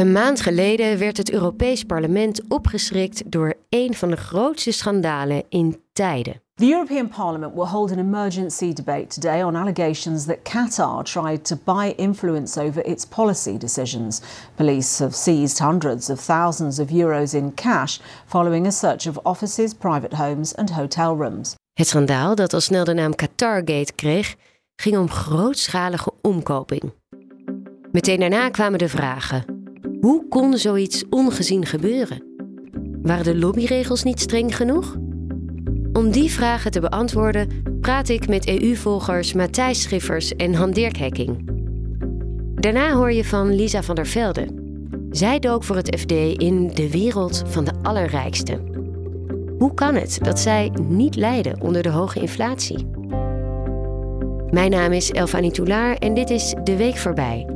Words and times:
Een 0.00 0.12
maand 0.12 0.40
geleden 0.40 0.98
werd 0.98 1.16
het 1.16 1.32
Europees 1.32 1.84
Parlement 1.84 2.40
opgeschrikt 2.48 3.22
door 3.32 3.54
een 3.68 3.94
van 3.94 4.10
de 4.10 4.16
grootste 4.16 4.72
schandalen 4.72 5.42
in 5.48 5.82
tijden. 5.92 6.42
The 6.54 6.70
European 6.70 7.08
Parliament 7.08 7.54
will 7.54 7.66
hold 7.66 7.92
an 7.92 7.98
emergency 7.98 8.72
debate 8.72 9.06
today 9.06 9.42
on 9.42 9.56
allegations 9.56 10.24
that 10.24 10.36
Qatar 10.42 11.02
tried 11.02 11.44
to 11.44 11.56
buy 11.64 11.92
influence 11.96 12.60
over 12.60 12.86
its 12.86 13.06
policy 13.06 13.58
decisions. 13.58 14.20
Police 14.54 15.02
have 15.02 15.16
seized 15.16 15.58
hundreds 15.58 16.10
of 16.10 16.24
thousands 16.24 16.78
of 16.78 16.88
euros 16.90 17.34
in 17.34 17.54
cash 17.54 17.98
following 18.26 18.66
a 18.66 18.70
search 18.70 19.08
of 19.08 19.18
offices, 19.22 19.74
private 19.74 20.16
homes 20.16 20.56
and 20.56 20.70
hotel 20.70 21.16
rooms. 21.16 21.54
Het 21.72 21.88
schandaal 21.88 22.34
dat 22.34 22.52
al 22.52 22.60
snel 22.60 22.84
de 22.84 22.94
naam 22.94 23.14
Qatargate 23.14 23.92
kreeg, 23.94 24.34
ging 24.76 24.96
om 24.96 25.10
grootschalige 25.10 26.10
omkoping. 26.20 26.92
Meteen 27.92 28.20
daarna 28.20 28.48
kwamen 28.48 28.78
de 28.78 28.88
vragen: 28.88 29.59
hoe 30.00 30.28
kon 30.28 30.56
zoiets 30.56 31.04
ongezien 31.10 31.66
gebeuren? 31.66 32.22
Waren 33.02 33.24
de 33.24 33.36
lobbyregels 33.36 34.02
niet 34.02 34.20
streng 34.20 34.56
genoeg? 34.56 34.96
Om 35.92 36.10
die 36.10 36.30
vragen 36.30 36.70
te 36.70 36.80
beantwoorden 36.80 37.48
praat 37.80 38.08
ik 38.08 38.28
met 38.28 38.48
EU-volgers 38.48 39.32
Matthijs 39.32 39.82
Schiffers 39.82 40.36
en 40.36 40.54
Han 40.54 40.70
Dirk 40.70 40.96
Hekking. 40.96 41.48
Daarna 42.54 42.92
hoor 42.92 43.12
je 43.12 43.24
van 43.24 43.54
Lisa 43.54 43.82
van 43.82 43.94
der 43.94 44.06
Velde. 44.06 44.46
Zij 45.10 45.38
dook 45.38 45.64
voor 45.64 45.76
het 45.76 45.98
FD 45.98 46.12
in 46.40 46.70
de 46.74 46.90
wereld 46.90 47.42
van 47.46 47.64
de 47.64 47.72
allerrijkste. 47.82 48.60
Hoe 49.58 49.74
kan 49.74 49.94
het 49.94 50.18
dat 50.22 50.38
zij 50.38 50.72
niet 50.88 51.16
lijden 51.16 51.60
onder 51.60 51.82
de 51.82 51.90
hoge 51.90 52.20
inflatie? 52.20 52.86
Mijn 54.50 54.70
naam 54.70 54.92
is 54.92 55.10
Elfanie 55.10 55.50
Toulaar 55.50 55.96
en 55.96 56.14
dit 56.14 56.30
is 56.30 56.54
De 56.64 56.76
Week 56.76 56.96
Voorbij, 56.96 57.46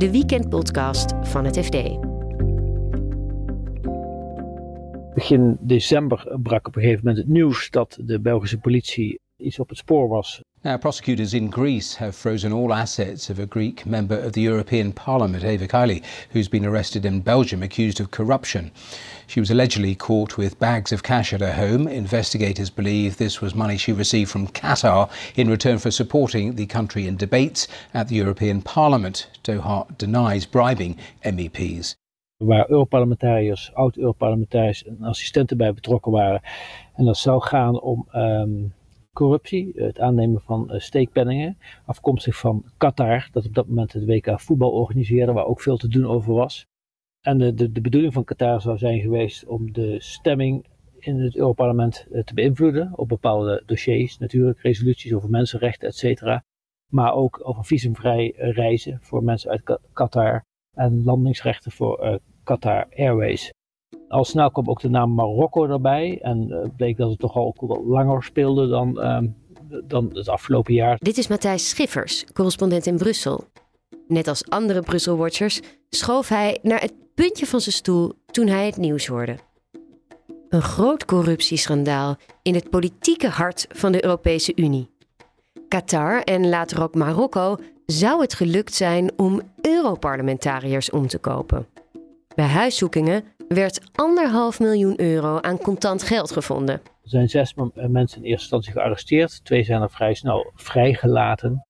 de 0.00 0.10
weekendpodcast 0.10 1.12
van 1.22 1.44
het 1.44 1.58
FD. 1.58 1.76
Begin 5.14 5.56
december 5.60 6.38
brak 6.42 6.66
op 6.66 6.76
een 6.76 6.82
gegeven 6.82 7.04
moment 7.04 7.24
het 7.24 7.34
nieuws 7.34 7.70
dat 7.70 7.98
de 8.00 8.20
Belgische 8.20 8.58
politie 8.58 9.20
iets 9.36 9.58
op 9.58 9.68
het 9.68 9.78
spoor 9.78 10.08
was. 10.08 10.42
Now, 10.62 10.78
prosecutors 10.78 11.32
in 11.32 11.52
Greece 11.52 11.98
have 11.98 12.12
frozen 12.12 12.52
all 12.52 12.70
assets 12.70 13.30
of 13.30 13.38
a 13.38 13.46
Greek 13.48 13.84
member 13.84 14.24
of 14.24 14.30
the 14.30 14.42
European 14.42 14.92
Parliament, 14.92 15.42
Eva 15.42 15.66
Kaili, 15.66 16.02
who's 16.30 16.48
been 16.48 16.64
arrested 16.64 17.04
in 17.04 17.22
Belgium 17.22 17.62
accused 17.62 18.00
of 18.00 18.08
corruption. 18.08 18.70
She 19.30 19.38
was 19.38 19.50
allegedly 19.52 19.94
caught 19.94 20.36
with 20.36 20.58
bags 20.58 20.90
of 20.90 21.04
cash 21.04 21.32
at 21.32 21.40
her 21.40 21.52
home. 21.52 21.86
Investigators 21.86 22.68
believe 22.68 23.16
this 23.16 23.40
was 23.40 23.54
money 23.54 23.76
she 23.76 23.92
received 23.92 24.28
from 24.28 24.48
Qatar 24.48 25.08
in 25.36 25.48
return 25.48 25.78
for 25.78 25.92
supporting 25.92 26.56
the 26.56 26.66
country 26.66 27.06
in 27.06 27.16
debates 27.16 27.68
at 27.94 28.08
the 28.08 28.16
European 28.16 28.60
Parliament. 28.60 29.28
Doha 29.44 29.86
denies 29.96 30.46
bribing 30.46 30.96
MEPs. 31.22 31.94
Waar 32.38 32.70
Europarlementariërs, 32.70 33.70
oud-Europarlementariërs 33.74 34.84
en 34.84 35.02
assistenten 35.02 35.56
bij 35.56 35.74
betrokken 35.74 36.12
waren. 36.12 36.40
En 36.94 37.04
dat 37.04 37.16
zou 37.16 37.42
gaan 37.42 37.80
om 37.80 38.08
um, 38.14 38.72
corruptie, 39.12 39.72
het 39.74 39.98
aannemen 39.98 40.40
van 40.40 40.68
uh, 40.70 40.80
steekpenningen, 40.80 41.58
afkomstig 41.84 42.36
van 42.36 42.64
Qatar, 42.76 43.28
dat 43.32 43.46
op 43.46 43.54
dat 43.54 43.68
moment 43.68 43.92
het 43.92 44.04
WK 44.04 44.40
voetbal 44.40 44.70
organiseerde, 44.70 45.32
waar 45.32 45.46
ook 45.46 45.60
veel 45.60 45.76
te 45.76 45.88
doen 45.88 46.06
over 46.06 46.34
was. 46.34 46.68
En 47.20 47.38
de, 47.38 47.72
de, 47.72 47.80
bedoeling 47.80 48.12
van 48.12 48.24
Qatar 48.24 48.60
zou 48.60 48.78
zijn 48.78 49.00
geweest 49.00 49.46
om 49.46 49.72
de 49.72 49.96
stemming 49.98 50.66
in 50.98 51.20
het 51.20 51.36
Europarlement 51.36 52.06
uh, 52.10 52.22
te 52.22 52.34
beïnvloeden 52.34 52.92
op 52.94 53.08
bepaalde 53.08 53.62
dossiers, 53.66 54.18
natuurlijk 54.18 54.60
resoluties 54.60 55.12
over 55.12 55.30
mensenrechten, 55.30 55.88
et 55.88 55.96
cetera. 55.96 56.42
Maar 56.92 57.14
ook 57.14 57.40
over 57.42 57.64
visumvrij 57.64 58.34
uh, 58.36 58.52
reizen 58.52 58.98
voor 59.02 59.24
mensen 59.24 59.50
uit 59.50 59.78
Qatar 59.92 60.44
en 60.76 61.04
landingsrechten 61.04 61.72
voor 61.72 62.04
uh, 62.04 62.14
Qatar 62.44 62.86
Airways. 62.96 63.52
Al 64.08 64.24
snel 64.24 64.50
kwam 64.50 64.68
ook 64.68 64.80
de 64.80 64.88
naam 64.88 65.14
Marokko 65.14 65.66
erbij 65.66 66.18
en 66.20 66.48
uh, 66.48 66.64
bleek 66.76 66.96
dat 66.96 67.10
het 67.10 67.18
toch 67.18 67.36
al 67.36 67.54
wat 67.60 67.84
langer 67.84 68.22
speelde 68.22 68.68
dan, 68.68 68.98
uh, 68.98 69.20
dan 69.84 70.10
het 70.12 70.28
afgelopen 70.28 70.74
jaar. 70.74 70.96
Dit 70.98 71.18
is 71.18 71.28
Matthijs 71.28 71.68
Schiffers, 71.68 72.24
correspondent 72.32 72.86
in 72.86 72.96
Brussel. 72.96 73.44
Net 74.08 74.28
als 74.28 74.48
andere 74.48 74.80
Brussel-watchers 74.80 75.60
schoof 75.88 76.28
hij 76.28 76.58
naar 76.62 76.80
het 76.80 76.94
puntje 77.20 77.46
van 77.46 77.60
zijn 77.60 77.74
stoel 77.74 78.12
toen 78.26 78.46
hij 78.46 78.66
het 78.66 78.76
nieuws 78.76 79.06
hoorde. 79.06 79.36
Een 80.48 80.62
groot 80.62 81.04
corruptieschandaal 81.04 82.16
in 82.42 82.54
het 82.54 82.70
politieke 82.70 83.28
hart 83.28 83.66
van 83.68 83.92
de 83.92 84.04
Europese 84.04 84.52
Unie. 84.54 84.90
Qatar 85.68 86.22
en 86.22 86.48
later 86.48 86.82
ook 86.82 86.94
Marokko 86.94 87.56
zou 87.86 88.20
het 88.20 88.34
gelukt 88.34 88.74
zijn 88.74 89.10
om 89.16 89.40
Europarlementariërs 89.60 90.90
om 90.90 91.06
te 91.06 91.18
kopen. 91.18 91.66
Bij 92.34 92.46
huiszoekingen 92.46 93.24
werd 93.48 93.80
anderhalf 93.92 94.60
miljoen 94.60 95.00
euro 95.00 95.40
aan 95.40 95.58
contant 95.58 96.02
geld 96.02 96.32
gevonden. 96.32 96.74
Er 96.74 97.08
zijn 97.08 97.28
zes 97.28 97.54
mensen 97.74 97.94
in 97.94 98.02
eerste 98.04 98.24
instantie 98.24 98.72
gearresteerd. 98.72 99.44
Twee 99.44 99.64
zijn 99.64 99.82
er 99.82 99.90
vrij 99.90 100.14
snel 100.14 100.52
vrijgelaten. 100.54 101.66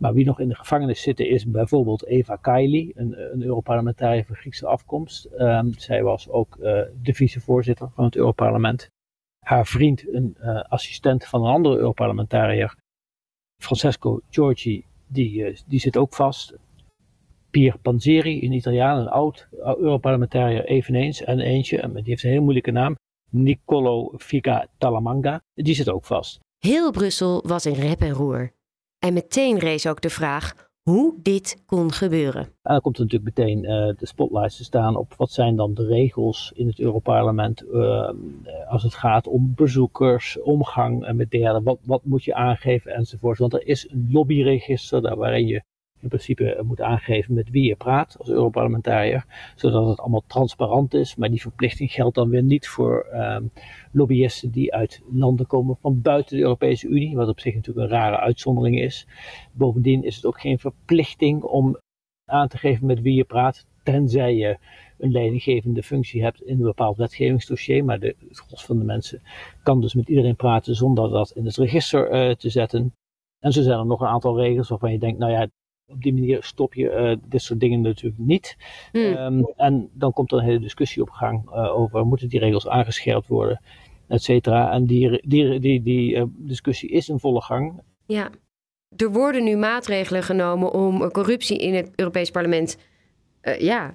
Maar 0.00 0.14
wie 0.14 0.24
nog 0.24 0.40
in 0.40 0.48
de 0.48 0.54
gevangenis 0.54 1.02
zitten 1.02 1.28
is 1.28 1.50
bijvoorbeeld 1.50 2.06
Eva 2.06 2.36
Kaili, 2.36 2.92
een, 2.94 3.32
een 3.32 3.42
Europarlementariër 3.42 4.24
van 4.24 4.36
Griekse 4.36 4.66
afkomst. 4.66 5.28
Um, 5.38 5.72
zij 5.72 6.02
was 6.02 6.28
ook 6.28 6.56
uh, 6.56 6.82
de 7.02 7.14
vicevoorzitter 7.14 7.90
van 7.94 8.04
het 8.04 8.16
Europarlement. 8.16 8.88
Haar 9.44 9.66
vriend, 9.66 10.14
een 10.14 10.36
uh, 10.40 10.62
assistent 10.62 11.24
van 11.24 11.44
een 11.44 11.52
andere 11.52 11.76
Europarlementariër, 11.76 12.76
Francesco 13.62 14.20
Giorgi, 14.30 14.84
die, 15.06 15.50
uh, 15.50 15.56
die 15.66 15.80
zit 15.80 15.96
ook 15.96 16.14
vast. 16.14 16.54
Pier 17.50 17.78
Panzeri, 17.82 18.44
een 18.44 18.52
Italiaan, 18.52 18.98
een 18.98 19.08
oud 19.08 19.48
Europarlementariër 19.52 20.64
eveneens. 20.64 21.22
En 21.22 21.40
eentje, 21.40 21.90
die 21.92 22.02
heeft 22.04 22.24
een 22.24 22.30
heel 22.30 22.42
moeilijke 22.42 22.70
naam, 22.70 22.94
Nicolo 23.30 24.12
Figa 24.16 24.66
Talamanga, 24.78 25.40
die 25.54 25.74
zit 25.74 25.88
ook 25.88 26.04
vast. 26.04 26.38
Heel 26.58 26.90
Brussel 26.90 27.42
was 27.46 27.66
in 27.66 27.74
rep 27.74 28.00
en 28.00 28.10
roer. 28.10 28.52
En 29.00 29.12
meteen 29.12 29.58
rees 29.58 29.86
ook 29.86 30.00
de 30.00 30.10
vraag 30.10 30.68
hoe 30.82 31.14
dit 31.22 31.62
kon 31.66 31.92
gebeuren. 31.92 32.42
En 32.42 32.72
dan 32.72 32.80
komt 32.80 32.98
er 32.98 33.02
natuurlijk 33.02 33.36
meteen 33.36 33.64
uh, 33.64 33.96
de 33.96 34.06
spotlights 34.06 34.56
te 34.56 34.64
staan 34.64 34.96
op 34.96 35.14
wat 35.16 35.30
zijn 35.30 35.56
dan 35.56 35.74
de 35.74 35.86
regels 35.86 36.52
in 36.54 36.66
het 36.66 36.80
Europarlement 36.80 37.64
uh, 37.64 38.10
als 38.68 38.82
het 38.82 38.94
gaat 38.94 39.26
om 39.26 39.52
bezoekers, 39.54 40.40
omgang 40.40 41.12
met 41.12 41.30
derden, 41.30 41.62
wat, 41.62 41.78
wat 41.82 42.04
moet 42.04 42.24
je 42.24 42.34
aangeven 42.34 42.94
enzovoort. 42.94 43.38
Want 43.38 43.52
er 43.52 43.66
is 43.66 43.90
een 43.90 44.08
lobbyregister 44.10 45.16
waarin 45.16 45.46
je 45.46 45.62
in 46.00 46.08
principe 46.08 46.60
moet 46.66 46.80
aangeven 46.80 47.34
met 47.34 47.50
wie 47.50 47.64
je 47.64 47.76
praat 47.76 48.16
als 48.18 48.28
Europarlementariër, 48.28 49.24
zodat 49.56 49.88
het 49.88 50.00
allemaal 50.00 50.24
transparant 50.26 50.94
is. 50.94 51.16
Maar 51.16 51.30
die 51.30 51.40
verplichting 51.40 51.92
geldt 51.92 52.14
dan 52.14 52.28
weer 52.28 52.42
niet 52.42 52.68
voor 52.68 53.06
um, 53.12 53.50
lobbyisten 53.92 54.50
die 54.50 54.74
uit 54.74 55.02
landen 55.10 55.46
komen 55.46 55.76
van 55.80 56.00
buiten 56.00 56.36
de 56.36 56.42
Europese 56.42 56.88
Unie, 56.88 57.16
wat 57.16 57.28
op 57.28 57.40
zich 57.40 57.54
natuurlijk 57.54 57.86
een 57.86 57.98
rare 57.98 58.18
uitzondering 58.18 58.80
is. 58.80 59.06
Bovendien 59.52 60.04
is 60.04 60.16
het 60.16 60.26
ook 60.26 60.40
geen 60.40 60.58
verplichting 60.58 61.42
om 61.42 61.78
aan 62.30 62.48
te 62.48 62.58
geven 62.58 62.86
met 62.86 63.00
wie 63.00 63.14
je 63.14 63.24
praat, 63.24 63.66
tenzij 63.82 64.34
je 64.34 64.58
een 64.98 65.10
leidinggevende 65.10 65.82
functie 65.82 66.22
hebt 66.22 66.42
in 66.42 66.58
een 66.58 66.64
bepaald 66.64 66.96
wetgevingsdossier. 66.96 67.84
Maar 67.84 68.00
de, 68.00 68.16
het 68.28 68.38
gros 68.38 68.64
van 68.64 68.78
de 68.78 68.84
mensen 68.84 69.22
kan 69.62 69.80
dus 69.80 69.94
met 69.94 70.08
iedereen 70.08 70.36
praten 70.36 70.74
zonder 70.74 71.10
dat 71.10 71.30
in 71.30 71.44
het 71.44 71.56
register 71.56 72.12
uh, 72.12 72.34
te 72.34 72.50
zetten. 72.50 72.94
En 73.38 73.52
zo 73.52 73.62
zijn 73.62 73.78
er 73.78 73.86
nog 73.86 74.00
een 74.00 74.06
aantal 74.06 74.38
regels 74.38 74.68
waarvan 74.68 74.92
je 74.92 74.98
denkt, 74.98 75.18
nou 75.18 75.32
ja, 75.32 75.48
op 75.90 76.02
die 76.02 76.12
manier 76.12 76.42
stop 76.42 76.74
je 76.74 76.84
uh, 76.84 77.16
dit 77.28 77.42
soort 77.42 77.60
dingen 77.60 77.80
natuurlijk 77.80 78.20
niet. 78.20 78.56
Hmm. 78.92 79.02
Um, 79.02 79.52
en 79.56 79.90
dan 79.92 80.12
komt 80.12 80.32
er 80.32 80.38
een 80.38 80.44
hele 80.44 80.60
discussie 80.60 81.02
op 81.02 81.10
gang 81.10 81.50
uh, 81.50 81.76
over 81.76 82.06
moeten 82.06 82.28
die 82.28 82.40
regels 82.40 82.68
aangescherpt 82.68 83.26
worden, 83.26 83.62
et 84.08 84.22
cetera. 84.22 84.72
En 84.72 84.86
die, 84.86 85.28
die, 85.28 85.58
die, 85.60 85.82
die 85.82 86.14
uh, 86.14 86.22
discussie 86.28 86.90
is 86.90 87.08
in 87.08 87.18
volle 87.18 87.40
gang. 87.40 87.80
Ja, 88.06 88.30
er 88.96 89.12
worden 89.12 89.44
nu 89.44 89.56
maatregelen 89.56 90.22
genomen 90.22 90.72
om 90.72 91.10
corruptie 91.10 91.58
in 91.58 91.74
het 91.74 91.90
Europees 91.96 92.30
Parlement 92.30 92.78
ja, 93.58 93.94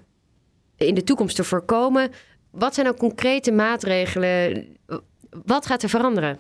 in 0.77 0.95
de 0.95 1.03
toekomst 1.03 1.35
te 1.35 1.43
voorkomen. 1.43 2.09
Wat 2.51 2.73
zijn 2.73 2.85
nou 2.85 2.97
concrete 2.97 3.51
maatregelen? 3.51 4.67
Wat 5.45 5.65
gaat 5.65 5.83
er 5.83 5.89
veranderen? 5.89 6.37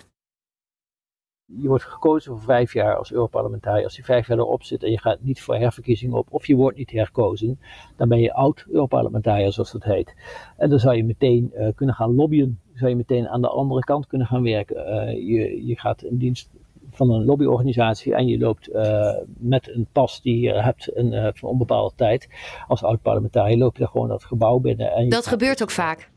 Je 1.45 1.67
wordt 1.67 1.83
gekozen 1.83 2.31
voor 2.31 2.41
vijf 2.41 2.73
jaar 2.73 2.97
als 2.97 3.11
Europarlementariër. 3.11 3.83
Als 3.83 3.95
je 3.95 4.03
vijf 4.03 4.27
jaar 4.27 4.37
erop 4.37 4.63
zit 4.63 4.83
en 4.83 4.91
je 4.91 4.99
gaat 4.99 5.21
niet 5.21 5.41
voor 5.41 5.55
herverkiezingen 5.55 6.17
op, 6.17 6.27
of 6.29 6.47
je 6.47 6.55
wordt 6.55 6.77
niet 6.77 6.91
herkozen, 6.91 7.59
dan 7.95 8.07
ben 8.07 8.19
je 8.19 8.33
oud 8.33 8.65
Europarlementariër, 8.69 9.51
zoals 9.51 9.71
dat 9.71 9.83
heet. 9.83 10.15
En 10.57 10.69
dan 10.69 10.79
zou 10.79 10.95
je 10.95 11.03
meteen 11.03 11.51
uh, 11.53 11.67
kunnen 11.75 11.95
gaan 11.95 12.15
lobbyen. 12.15 12.59
Zou 12.73 12.89
je 12.89 12.95
meteen 12.95 13.27
aan 13.27 13.41
de 13.41 13.47
andere 13.47 13.79
kant 13.79 14.07
kunnen 14.07 14.27
gaan 14.27 14.43
werken. 14.43 14.75
Uh, 14.77 15.11
je, 15.13 15.65
je 15.65 15.79
gaat 15.79 16.03
in 16.03 16.17
dienst 16.17 16.49
van 16.91 17.11
een 17.11 17.25
lobbyorganisatie 17.25 18.15
en 18.15 18.27
je 18.27 18.37
loopt 18.37 18.69
uh, 18.69 19.13
met 19.37 19.69
een 19.69 19.87
pas 19.91 20.21
die 20.21 20.39
je 20.39 20.53
hebt 20.53 20.97
een, 20.97 21.35
voor 21.35 21.49
onbepaalde 21.49 21.95
tijd. 21.95 22.29
Als 22.67 22.83
oud 22.83 23.01
parlementariër 23.01 23.57
loop 23.57 23.73
je 23.73 23.79
dan 23.79 23.91
gewoon 23.91 24.07
dat 24.07 24.23
gebouw 24.23 24.59
binnen. 24.59 24.91
En 24.91 25.09
dat 25.09 25.27
gebeurt 25.27 25.61
ook 25.61 25.71
vaak. 25.71 26.09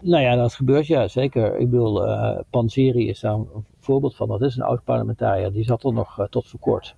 Nou 0.00 0.22
ja, 0.22 0.36
dat 0.36 0.54
gebeurt 0.54 0.86
ja, 0.86 1.08
zeker. 1.08 1.56
Ik 1.58 1.70
bedoel, 1.70 2.06
uh, 2.06 2.38
Panzeri 2.50 3.08
is 3.08 3.20
daar 3.20 3.38
voorbeeld 3.84 4.16
van. 4.16 4.28
Dat 4.28 4.42
is 4.42 4.56
een 4.56 4.62
oud-parlementariër. 4.62 5.52
Die 5.52 5.64
zat 5.64 5.84
er 5.84 5.92
nog 5.92 6.18
uh, 6.18 6.26
tot 6.26 6.48
voor 6.48 6.60
kort. 6.60 6.96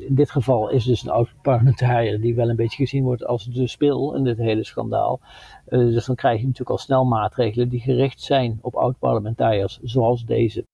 In 0.00 0.14
dit 0.14 0.30
geval 0.30 0.70
is 0.70 0.84
dus 0.84 1.02
een 1.02 1.10
oud-parlementariër 1.10 2.20
die 2.20 2.34
wel 2.34 2.48
een 2.48 2.56
beetje 2.56 2.76
gezien 2.76 3.04
wordt 3.04 3.24
als 3.24 3.44
de 3.44 3.66
spil 3.66 4.14
in 4.14 4.24
dit 4.24 4.36
hele 4.38 4.64
schandaal. 4.64 5.20
Uh, 5.68 5.78
dus 5.78 6.06
dan 6.06 6.14
krijg 6.14 6.38
je 6.38 6.42
natuurlijk 6.42 6.70
al 6.70 6.78
snel 6.78 7.04
maatregelen 7.04 7.68
die 7.68 7.80
gericht 7.80 8.20
zijn 8.20 8.58
op 8.62 8.74
oud-parlementariërs, 8.74 9.78
zoals 9.82 10.24
deze. 10.24 10.64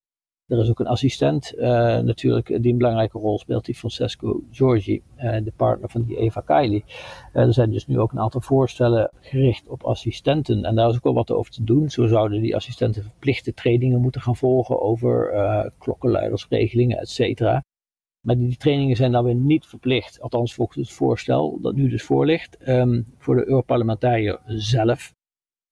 Er 0.47 0.59
is 0.59 0.69
ook 0.71 0.81
een 0.81 0.87
assistent 0.87 1.55
uh, 1.57 1.63
natuurlijk 1.99 2.47
die 2.63 2.73
een 2.73 2.79
belangrijke 2.79 3.19
rol 3.19 3.39
speelt, 3.39 3.65
die 3.65 3.75
Francesco 3.75 4.43
Giorgi, 4.51 5.03
uh, 5.17 5.37
de 5.45 5.53
partner 5.57 5.91
van 5.91 6.03
die 6.03 6.17
Eva 6.17 6.41
Kaili. 6.41 6.85
Er 7.33 7.53
zijn 7.53 7.71
dus 7.71 7.87
nu 7.87 7.99
ook 7.99 8.13
een 8.13 8.21
aantal 8.21 8.41
voorstellen 8.41 9.11
gericht 9.21 9.69
op 9.69 9.83
assistenten 9.83 10.65
en 10.65 10.75
daar 10.75 10.89
is 10.89 10.97
ook 10.97 11.03
wel 11.03 11.15
wat 11.15 11.31
over 11.31 11.53
te 11.53 11.65
doen. 11.65 11.91
Zo 11.91 12.07
zouden 12.07 12.41
die 12.41 12.57
assistenten 12.57 13.03
verplichte 13.03 13.55
trainingen 13.55 14.01
moeten 14.01 14.21
gaan 14.21 14.37
volgen 14.37 14.81
over 14.81 15.33
klokkenluidersregelingen, 15.79 16.99
et 16.99 17.09
cetera. 17.09 17.63
Maar 18.27 18.37
die 18.39 18.57
trainingen 18.57 18.97
zijn 18.97 19.13
dan 19.13 19.25
weer 19.25 19.35
niet 19.35 19.67
verplicht, 19.67 20.21
althans 20.21 20.55
volgens 20.55 20.89
het 20.89 20.97
voorstel 20.97 21.59
dat 21.61 21.75
nu 21.75 21.89
dus 21.89 22.03
voor 22.03 22.27
ligt, 22.27 22.69
um, 22.69 23.07
voor 23.19 23.37
de 23.37 23.47
Europarlementariër 23.47 24.41
zelf. 24.47 25.13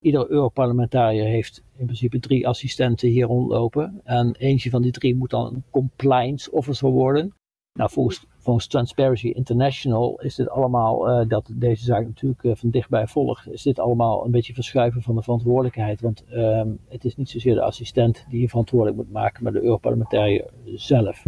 Iedere 0.02 0.31
Europarlementariër 0.31 1.25
heeft 1.25 1.62
in 1.76 1.84
principe 1.84 2.20
drie 2.20 2.49
assistenten 2.49 3.08
hier 3.08 3.26
rondlopen. 3.26 4.00
En 4.04 4.34
eentje 4.38 4.70
van 4.70 4.82
die 4.82 4.93
drie 4.93 5.16
moet 5.16 5.31
dan 5.31 5.46
een 5.46 5.64
compliance 5.70 6.50
officer 6.52 6.88
worden. 6.88 7.34
Nou, 7.78 7.90
volgens, 7.90 8.26
volgens 8.38 8.66
Transparency 8.66 9.28
International 9.28 10.20
is 10.20 10.34
dit 10.34 10.49
allemaal, 10.49 11.08
uh, 11.08 11.28
dat 11.28 11.50
deze 11.54 11.84
zaak 11.84 12.06
natuurlijk 12.06 12.43
uh, 12.43 12.54
van 12.54 12.70
dichtbij 12.70 13.06
volgt, 13.06 13.52
is 13.52 13.62
dit 13.62 13.78
allemaal 13.78 14.25
een 14.25 14.31
beetje 14.31 14.54
verschuiven 14.54 15.02
van 15.02 15.14
de 15.14 15.22
verantwoordelijkheid. 15.22 16.00
Want 16.00 16.25
uh, 16.31 16.62
het 16.88 17.04
is 17.04 17.16
niet 17.16 17.31
zozeer 17.31 17.54
de 17.54 17.62
assistent 17.62 18.26
die 18.28 18.40
je 18.40 18.49
verantwoordelijk 18.49 18.96
moet 18.96 19.12
maken, 19.12 19.43
maar 19.43 19.52
de 19.52 19.62
Europarlementariër 19.62 20.50
zelf. 20.64 21.22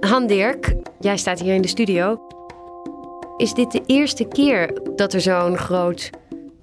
Han 0.00 0.26
Dirk, 0.26 0.76
jij 1.00 1.16
staat 1.16 1.40
hier 1.40 1.54
in 1.54 1.62
de 1.62 1.68
studio. 1.68 2.18
Is 3.36 3.54
dit 3.54 3.72
de 3.72 3.82
eerste 3.86 4.24
keer 4.24 4.80
dat 4.94 5.12
er 5.12 5.20
zo'n 5.20 5.56
groot 5.56 6.10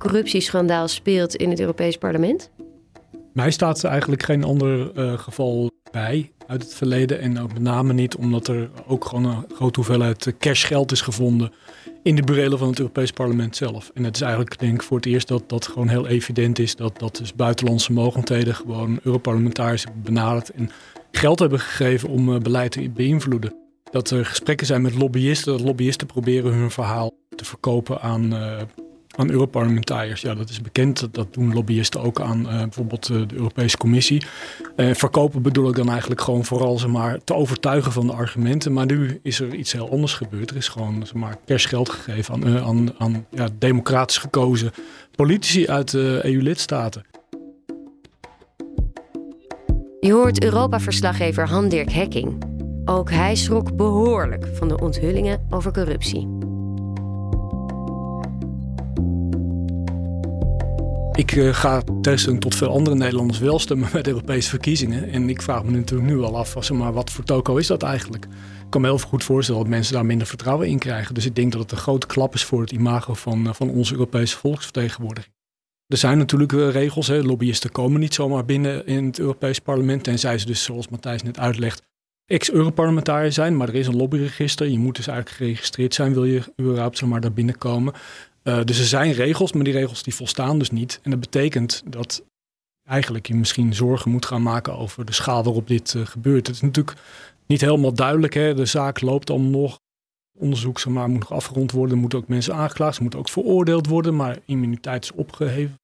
corruptieschandaal 0.04 0.88
speelt 0.88 1.36
in 1.36 1.50
het 1.50 1.60
Europees 1.60 1.98
Parlement? 1.98 2.50
Mij 3.34 3.52
staat 3.52 3.84
eigenlijk 3.84 4.24
geen 4.24 4.44
ander 4.44 4.98
uh, 4.98 5.20
geval 5.20 5.72
bij 5.92 6.32
uit 6.48 6.64
het 6.64 6.74
verleden. 6.74 7.20
En 7.20 7.40
ook 7.40 7.54
met 7.54 7.62
name 7.62 7.94
niet 7.94 8.16
omdat 8.16 8.48
er 8.48 8.70
ook 8.88 9.06
gewoon 9.06 9.26
een 9.26 9.46
grote 9.56 9.80
hoeveelheid 9.80 10.34
cashgeld 10.40 10.92
is 10.92 11.02
gevonden 11.02 11.52
in 12.04 12.16
de 12.16 12.22
burelen 12.22 12.58
van 12.58 12.68
het 12.68 12.80
Europees 12.80 13.12
Parlement 13.12 13.56
zelf. 13.56 13.92
En 13.94 14.04
het 14.04 14.16
is 14.16 14.22
eigenlijk 14.22 14.60
denk 14.60 14.74
ik 14.74 14.84
voor 14.84 14.98
het 14.98 15.06
eerst 15.06 15.28
dat 15.28 15.50
dat 15.50 15.68
gewoon 15.68 15.88
heel 15.88 16.08
evident 16.08 16.60
is 16.60 16.76
dat, 16.76 17.00
dat 17.00 17.16
dus 17.16 17.34
buitenlandse 17.34 17.94
mogendheden 17.94 18.56
gewoon 18.56 19.00
Europarlementariërs 19.04 19.84
hebben 19.84 20.02
benaderd 20.02 20.50
en 20.50 20.70
geld 21.12 21.40
hebben 21.40 21.60
gegeven 21.60 22.10
om 22.10 22.30
uh, 22.30 22.38
beleid 22.38 22.72
te 22.72 22.90
beïnvloeden. 22.90 23.56
Dat 23.92 24.10
er 24.10 24.26
gesprekken 24.26 24.68
zijn 24.68 24.82
met 24.82 24.96
lobbyisten, 24.96 25.52
dat 25.52 25.62
lobbyisten 25.62 26.08
proberen 26.08 26.54
hun 26.54 26.72
verhaal 26.72 27.12
te 27.36 27.46
verkopen 27.46 28.02
aan 28.02 28.34
aan 29.16 29.30
Europarlementariërs. 29.30 30.22
Ja, 30.22 30.36
dat 30.36 30.50
is 30.50 30.62
bekend. 30.62 31.08
Dat 31.12 31.34
doen 31.34 31.54
lobbyisten 31.54 32.02
ook 32.02 32.22
aan 32.22 32.40
uh, 32.40 32.60
bijvoorbeeld 32.60 33.10
uh, 33.10 33.28
de 33.28 33.36
Europese 33.36 33.78
Commissie. 33.78 34.26
Uh, 34.76 34.94
verkopen 34.94 35.42
bedoel 35.42 35.70
ik 35.70 35.76
dan 35.76 35.90
eigenlijk 35.90 36.22
gewoon 36.22 36.46
vooral 36.46 36.80
zeg 36.80 36.90
maar, 36.90 37.24
te 37.24 37.34
overtuigen 37.34 37.92
van 37.92 38.08
de 38.08 38.14
argumenten. 38.14 38.74
Maar 38.74 38.86
nu 38.86 39.20
is 39.24 39.40
er 39.40 39.54
iets 39.54 39.72
heel 39.72 39.92
anders 39.92 40.14
gebeurd. 40.14 40.50
Er 40.50 40.56
is 40.56 40.68
gewoon 40.68 41.06
zeg 41.06 41.14
maar, 41.14 41.38
cashgeld 41.46 41.90
gegeven 41.90 42.34
aan, 42.34 42.60
aan, 42.60 42.94
aan 42.98 43.26
ja, 43.32 43.48
democratisch 43.60 44.18
gekozen 44.18 44.72
politici 45.16 45.68
uit 45.68 45.94
EU-lidstaten. 45.94 47.06
Je 50.00 50.12
hoort 50.12 50.44
Europa-verslaggever 50.44 51.48
Han-Dirk 51.48 51.92
Hekking. 51.92 52.44
Ook 52.86 53.10
hij 53.10 53.36
schrok 53.36 53.76
behoorlijk 53.76 54.48
van 54.54 54.68
de 54.68 54.80
onthullingen 54.80 55.46
over 55.50 55.72
corruptie. 55.72 56.43
Ik 61.16 61.36
uh, 61.36 61.54
ga 61.54 61.82
tegenstelling 62.02 62.42
tot 62.42 62.56
veel 62.56 62.70
andere 62.70 62.96
Nederlanders 62.96 63.40
wel 63.40 63.60
stemmen 63.60 63.90
met 63.94 64.04
de 64.04 64.10
Europese 64.10 64.50
verkiezingen. 64.50 65.10
En 65.10 65.30
ik 65.30 65.42
vraag 65.42 65.64
me 65.64 65.72
natuurlijk 65.72 66.10
nu 66.10 66.22
al 66.22 66.38
af, 66.38 66.72
maar 66.72 66.94
wat 66.94 67.12
voor 67.12 67.24
toko 67.24 67.58
is 67.58 67.68
dat 67.68 67.84
eigenlijk? 67.84 68.26
Ik 68.26 68.70
kan 68.70 68.82
me 68.82 68.88
heel 68.88 68.98
goed 68.98 69.24
voorstellen 69.24 69.62
dat 69.62 69.70
mensen 69.70 69.94
daar 69.94 70.06
minder 70.06 70.28
vertrouwen 70.28 70.68
in 70.68 70.80
krijgen. 70.80 71.14
Dus 71.14 71.26
ik 71.26 71.36
denk 71.36 71.52
dat 71.52 71.62
het 71.62 71.72
een 71.72 71.78
grote 71.78 72.08
klap 72.08 72.34
is 72.34 72.44
voor 72.44 72.62
het 72.62 72.72
imago 72.72 73.14
van, 73.14 73.48
uh, 73.48 73.54
van 73.54 73.70
onze 73.70 73.94
Europese 73.94 74.38
volksvertegenwoordiging. 74.38 75.34
Er 75.88 75.98
zijn 75.98 76.18
natuurlijk 76.18 76.52
uh, 76.52 76.70
regels. 76.70 77.08
Hè. 77.08 77.22
Lobbyisten 77.22 77.72
komen 77.72 78.00
niet 78.00 78.14
zomaar 78.14 78.46
binnen 78.46 78.86
in 78.86 79.06
het 79.06 79.20
Europees 79.20 79.60
parlement. 79.60 80.04
Tenzij 80.04 80.38
ze 80.38 80.46
dus, 80.46 80.64
zoals 80.64 80.88
Matthijs 80.88 81.24
net 81.24 81.40
uitlegt, 81.40 81.82
ex-Europarlementariër 82.26 83.32
zijn. 83.32 83.58
Maar 83.58 83.68
er 83.68 83.76
is 83.76 83.88
een 83.88 83.96
lobbyregister. 83.96 84.68
Je 84.68 84.80
moet 84.80 84.96
dus 84.96 85.08
eigenlijk 85.08 85.38
geregistreerd 85.38 85.94
zijn, 85.94 86.14
wil 86.14 86.26
je 86.26 86.42
überhaupt 86.62 86.98
zomaar 86.98 87.22
daar 87.22 87.34
binnenkomen. 87.34 87.94
Uh, 88.44 88.64
dus 88.64 88.80
er 88.80 88.86
zijn 88.86 89.12
regels, 89.12 89.54
maar 89.54 89.64
die 89.64 89.74
regels 89.74 90.04
die 90.04 90.16
volstaan 90.16 90.60
dus 90.60 90.70
niet. 90.72 91.00
En 91.04 91.12
dat 91.12 91.20
betekent 91.20 91.84
dat 91.86 92.24
eigenlijk 92.84 93.28
je 93.28 93.36
misschien 93.36 93.74
zorgen 93.74 94.12
moet 94.12 94.26
gaan 94.26 94.42
maken 94.42 94.78
over 94.78 95.06
de 95.06 95.14
schaal 95.14 95.44
waarop 95.44 95.68
dit 95.68 95.94
uh, 95.94 96.06
gebeurt. 96.06 96.48
Het 96.48 96.56
is 96.56 96.62
natuurlijk 96.62 96.98
niet 97.46 97.62
helemaal 97.62 97.94
duidelijk. 97.94 98.34
Hè? 98.34 98.54
De 98.54 98.66
zaak 98.66 99.02
loopt 99.02 99.30
allemaal 99.30 99.62
nog. 99.62 99.80
Onderzoek 100.40 100.80
zeg 100.80 100.94
maar, 100.94 101.10
moet 101.10 101.20
nog 101.20 101.34
afgerond 101.34 101.72
worden. 101.72 101.96
Er 101.96 102.02
moeten 102.02 102.20
ook 102.20 102.28
mensen 102.28 102.54
aangeklaagd. 102.56 102.96
Ze 102.96 103.02
moeten 103.02 103.20
ook 103.20 103.30
veroordeeld 103.30 103.88
worden. 103.88 104.16
Maar 104.16 104.38
immuniteit 104.46 105.04
is 105.04 105.12
opgeheven. 105.12 105.76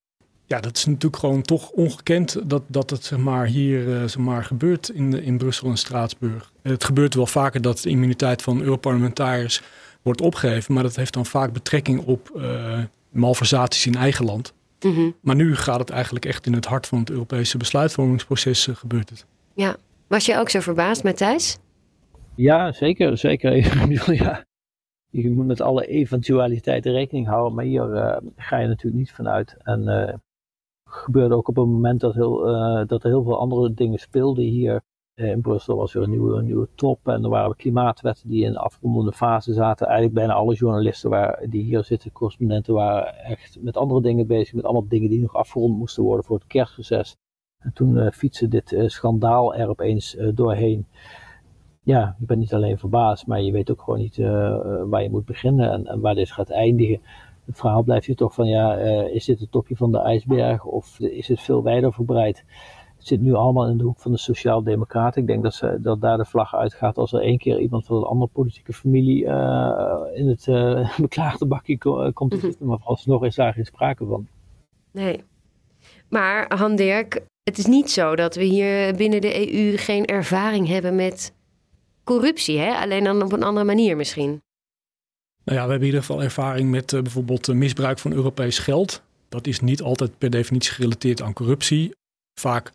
Ja, 0.45 0.59
dat 0.59 0.77
is 0.77 0.85
natuurlijk 0.85 1.17
gewoon 1.17 1.41
toch 1.41 1.69
ongekend 1.69 2.49
dat, 2.49 2.63
dat 2.67 2.89
het 2.89 3.05
zeg 3.05 3.19
maar, 3.19 3.45
hier 3.45 3.87
uh, 3.87 3.99
zeg 3.99 4.17
maar, 4.17 4.43
gebeurt 4.43 4.89
in, 4.89 5.23
in 5.23 5.37
Brussel 5.37 5.69
en 5.69 5.77
Straatsburg. 5.77 6.51
Het 6.61 6.83
gebeurt 6.83 7.13
wel 7.13 7.27
vaker 7.27 7.61
dat 7.61 7.79
de 7.79 7.89
immuniteit 7.89 8.41
van 8.41 8.61
Europarlementariërs 8.61 9.61
wordt 10.09 10.21
opgegeven. 10.21 10.73
Maar 10.73 10.83
dat 10.83 10.95
heeft 10.95 11.13
dan 11.13 11.25
vaak 11.25 11.53
betrekking 11.53 12.05
op 12.05 12.31
uh, 12.35 12.79
malversaties 13.09 13.85
in 13.85 13.95
eigen 13.95 14.25
land. 14.25 14.53
Mm 14.79 14.93
-hmm. 14.93 15.15
Maar 15.21 15.35
nu 15.35 15.55
gaat 15.55 15.79
het 15.79 15.89
eigenlijk 15.89 16.25
echt 16.25 16.45
in 16.45 16.53
het 16.53 16.65
hart 16.65 16.87
van 16.87 16.99
het 16.99 17.09
Europese 17.09 17.57
besluitvormingsproces 17.57 18.67
uh, 18.67 18.75
gebeurt 18.75 19.09
het. 19.09 19.25
Ja, 19.53 19.75
was 20.07 20.25
je 20.25 20.37
ook 20.37 20.49
zo 20.49 20.59
verbaasd, 20.59 21.03
Matthijs? 21.03 21.57
Ja, 22.35 22.71
zeker. 22.71 23.17
zeker. 23.17 23.55
ja. 24.13 24.45
Je 25.09 25.29
moet 25.29 25.45
met 25.45 25.61
alle 25.61 25.87
eventualiteiten 25.87 26.91
rekening 26.91 27.27
houden, 27.27 27.55
maar 27.55 27.65
hier 27.65 27.93
uh, 27.95 28.17
ga 28.35 28.57
je 28.57 28.67
natuurlijk 28.67 28.97
niet 28.97 29.11
vanuit. 29.11 29.57
En 29.63 29.81
uh, 29.87 30.13
gebeurde 30.85 31.35
ook 31.35 31.47
op 31.47 31.57
een 31.57 31.69
moment 31.69 31.99
dat, 31.99 32.13
heel, 32.13 32.49
uh, 32.49 32.87
dat 32.87 33.03
er 33.03 33.09
heel 33.09 33.23
veel 33.23 33.39
andere 33.39 33.73
dingen 33.73 33.99
speelden 33.99 34.43
hier. 34.43 34.81
Eh, 35.19 35.29
in 35.29 35.41
Brussel 35.41 35.75
was 35.75 35.95
er 35.95 36.01
een 36.01 36.09
nieuwe, 36.09 36.37
een 36.37 36.45
nieuwe 36.45 36.67
top 36.75 37.07
en 37.07 37.23
er 37.23 37.29
waren 37.29 37.55
klimaatwetten 37.55 38.29
die 38.29 38.45
in 38.45 38.51
de 38.51 38.59
afrondende 38.59 39.11
fase 39.11 39.53
zaten. 39.53 39.85
Eigenlijk 39.87 40.15
bijna 40.15 40.33
alle 40.33 40.55
journalisten 40.55 41.09
waar, 41.09 41.45
die 41.49 41.63
hier 41.63 41.83
zitten, 41.83 42.11
correspondenten, 42.11 42.73
waren 42.73 43.15
echt 43.23 43.57
met 43.61 43.77
andere 43.77 44.01
dingen 44.01 44.27
bezig. 44.27 44.53
Met 44.53 44.63
allemaal 44.63 44.87
dingen 44.87 45.09
die 45.09 45.21
nog 45.21 45.35
afgerond 45.35 45.77
moesten 45.77 46.03
worden 46.03 46.25
voor 46.25 46.35
het 46.37 46.47
kerstreces. 46.47 47.15
En 47.63 47.73
toen 47.73 47.95
uh, 47.95 48.09
fietste 48.11 48.47
dit 48.47 48.71
uh, 48.71 48.87
schandaal 48.87 49.55
er 49.55 49.69
opeens 49.69 50.17
doorheen. 50.33 50.85
Ja, 51.83 52.15
je 52.19 52.25
bent 52.25 52.39
niet 52.39 52.53
alleen 52.53 52.77
verbaasd, 52.77 53.27
maar 53.27 53.41
je 53.41 53.51
weet 53.51 53.71
ook 53.71 53.81
gewoon 53.81 53.99
niet 53.99 54.17
waar 54.89 55.03
je 55.03 55.09
moet 55.09 55.25
beginnen 55.25 55.87
en, 55.87 55.99
waar 55.99 56.15
dit 56.15 56.31
gaat 56.31 56.49
eindigen. 56.49 57.01
Het 57.45 57.57
verhaal 57.57 57.83
blijft 57.83 58.05
je 58.05 58.15
toch 58.15 58.33
van, 58.33 58.47
ja, 58.47 58.75
is 59.05 59.25
dit 59.25 59.39
het 59.39 59.51
topje 59.51 59.75
van 59.75 59.91
de 59.91 59.99
ijsberg 59.99 60.65
of 60.65 60.99
is 60.99 61.27
het 61.27 61.41
veel 61.41 61.63
wijder 61.63 61.93
verbreid? 61.93 62.43
Het 62.99 63.07
zit 63.07 63.21
nu 63.21 63.33
allemaal 63.33 63.67
in 63.67 63.77
de 63.77 63.83
hoek 63.83 63.99
van 63.99 64.11
de 64.11 64.17
Sociaal-Democraten. 64.17 65.21
Ik 65.21 65.27
denk 65.27 65.43
dat, 65.43 65.53
ze, 65.53 65.77
dat 65.81 66.01
daar 66.01 66.17
de 66.17 66.25
vlag 66.25 66.55
uitgaat 66.55 66.97
als 66.97 67.13
er 67.13 67.21
één 67.21 67.37
keer 67.37 67.59
iemand 67.59 67.85
van 67.85 67.97
een 67.97 68.03
andere 68.03 68.31
politieke 68.33 68.73
familie 68.73 69.23
uh, 69.23 70.01
in 70.13 70.27
het 70.27 70.47
uh, 70.47 70.97
beklaagde 71.07 71.45
bakje 71.45 71.77
ko 71.77 72.11
komt 72.11 72.31
te 72.31 72.37
mhm. 72.37 72.45
zitten. 72.45 72.65
Maar 72.65 72.77
alsnog 72.83 73.25
is 73.25 73.35
daar 73.35 73.53
geen 73.53 73.65
sprake 73.65 74.05
van. 74.05 74.27
Nee. 74.91 75.23
Maar 76.09 76.57
Han 76.57 76.75
Dirk, 76.75 77.21
het 77.43 77.57
is 77.57 77.65
niet 77.65 77.91
zo 77.91 78.15
dat 78.15 78.35
we 78.35 78.43
hier 78.43 78.95
binnen 78.95 79.21
de 79.21 79.53
EU 79.53 79.77
geen 79.77 80.05
ervaring 80.05 80.67
hebben 80.67 80.95
met 80.95 81.33
corruptie. 82.03 82.57
Hè? 82.57 82.73
Alleen 82.73 83.03
dan 83.03 83.23
op 83.23 83.31
een 83.31 83.43
andere 83.43 83.65
manier 83.65 83.95
misschien. 83.95 84.41
Nou 85.43 85.57
ja, 85.57 85.65
we 85.65 85.71
hebben 85.71 85.79
in 85.79 85.85
ieder 85.85 86.01
geval 86.01 86.23
ervaring 86.23 86.69
met 86.69 86.91
uh, 86.91 87.01
bijvoorbeeld 87.01 87.53
misbruik 87.53 87.99
van 87.99 88.13
Europees 88.13 88.59
geld. 88.59 89.01
Dat 89.29 89.47
is 89.47 89.59
niet 89.59 89.81
altijd 89.81 90.17
per 90.17 90.29
definitie 90.29 90.71
gerelateerd 90.71 91.21
aan 91.21 91.33
corruptie. 91.33 91.91
Vaak 92.39 92.71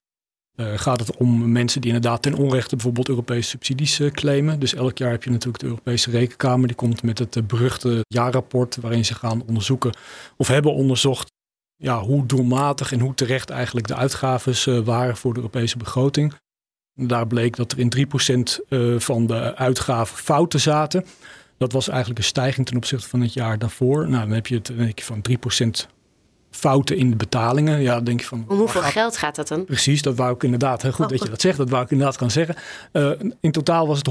uh, 0.57 0.79
gaat 0.79 0.99
het 0.99 1.17
om 1.17 1.53
mensen 1.53 1.81
die 1.81 1.93
inderdaad 1.93 2.23
ten 2.23 2.35
onrechte 2.35 2.75
bijvoorbeeld 2.75 3.09
Europese 3.09 3.49
subsidies 3.49 4.01
uh, 4.01 4.11
claimen. 4.11 4.61
Dus 4.61 4.75
elk 4.75 4.99
jaar 4.99 5.11
heb 5.11 5.25
je 5.25 5.31
natuurlijk 5.31 5.59
de 5.59 5.69
Europese 5.69 6.11
Rekenkamer. 6.11 6.67
Die 6.67 6.77
komt 6.77 7.03
met 7.03 7.19
het 7.19 7.37
uh, 7.37 7.43
beruchte 7.43 8.05
jaarrapport 8.09 8.77
waarin 8.77 9.05
ze 9.05 9.15
gaan 9.15 9.43
onderzoeken 9.47 9.97
of 10.37 10.49
hebben 10.49 10.75
onderzocht 10.75 11.33
ja, 11.77 12.01
hoe 12.01 12.27
doelmatig 12.27 12.93
en 12.93 13.01
hoe 13.01 13.15
terecht 13.15 13.51
eigenlijk 13.51 13.87
de 13.87 13.95
uitgaves 13.95 14.65
waren 14.65 15.17
voor 15.17 15.33
de 15.33 15.39
Europese 15.39 15.77
begroting. 15.77 16.35
daar 16.95 17.27
bleek 17.27 17.57
dat 17.57 17.73
er 17.73 17.79
in 17.79 17.93
3% 17.97 19.01
van 19.03 19.27
de 19.27 19.57
uitgaven 19.57 20.17
fouten 20.17 20.61
zaten. 20.61 21.05
Dat 21.59 21.73
was 21.73 21.89
eigenlijk 21.89 22.19
een 22.19 22.25
stijging 22.25 22.67
ten 22.67 22.77
opzichte 22.77 23.09
van 23.09 23.21
het 23.21 23.33
jaar 23.33 23.59
daarvoor. 23.59 24.09
Nou, 24.09 24.25
dan 24.25 24.35
heb 24.35 24.47
je 24.47 24.55
het 24.55 24.69
heb 24.69 24.99
je 24.99 25.05
van 25.05 25.25
3% 25.87 25.95
fouten 26.55 26.97
in 26.97 27.11
de 27.11 27.17
betalingen. 27.17 27.81
Ja, 27.81 28.01
denk 28.01 28.21
je 28.21 28.27
van. 28.27 28.45
Om 28.49 28.57
hoeveel 28.57 28.83
geld 28.83 29.17
gaat 29.17 29.37
dat 29.37 29.49
dan? 29.49 29.65
Precies, 29.65 30.03
dat 30.03 30.17
wou 30.17 30.35
ik 30.35 30.43
inderdaad. 30.43 30.83
Heel 30.83 30.93
goed 30.93 31.05
oh. 31.05 31.11
dat 31.11 31.23
je 31.23 31.29
dat 31.29 31.41
zegt. 31.41 31.57
Dat 31.57 31.71
wou 31.71 31.85
ik 31.85 31.91
inderdaad 31.91 32.17
kan 32.17 32.31
zeggen. 32.31 32.57
Uh, 32.93 33.11
in 33.41 33.51
totaal 33.51 33.87
was 33.87 33.99
het 33.99 34.11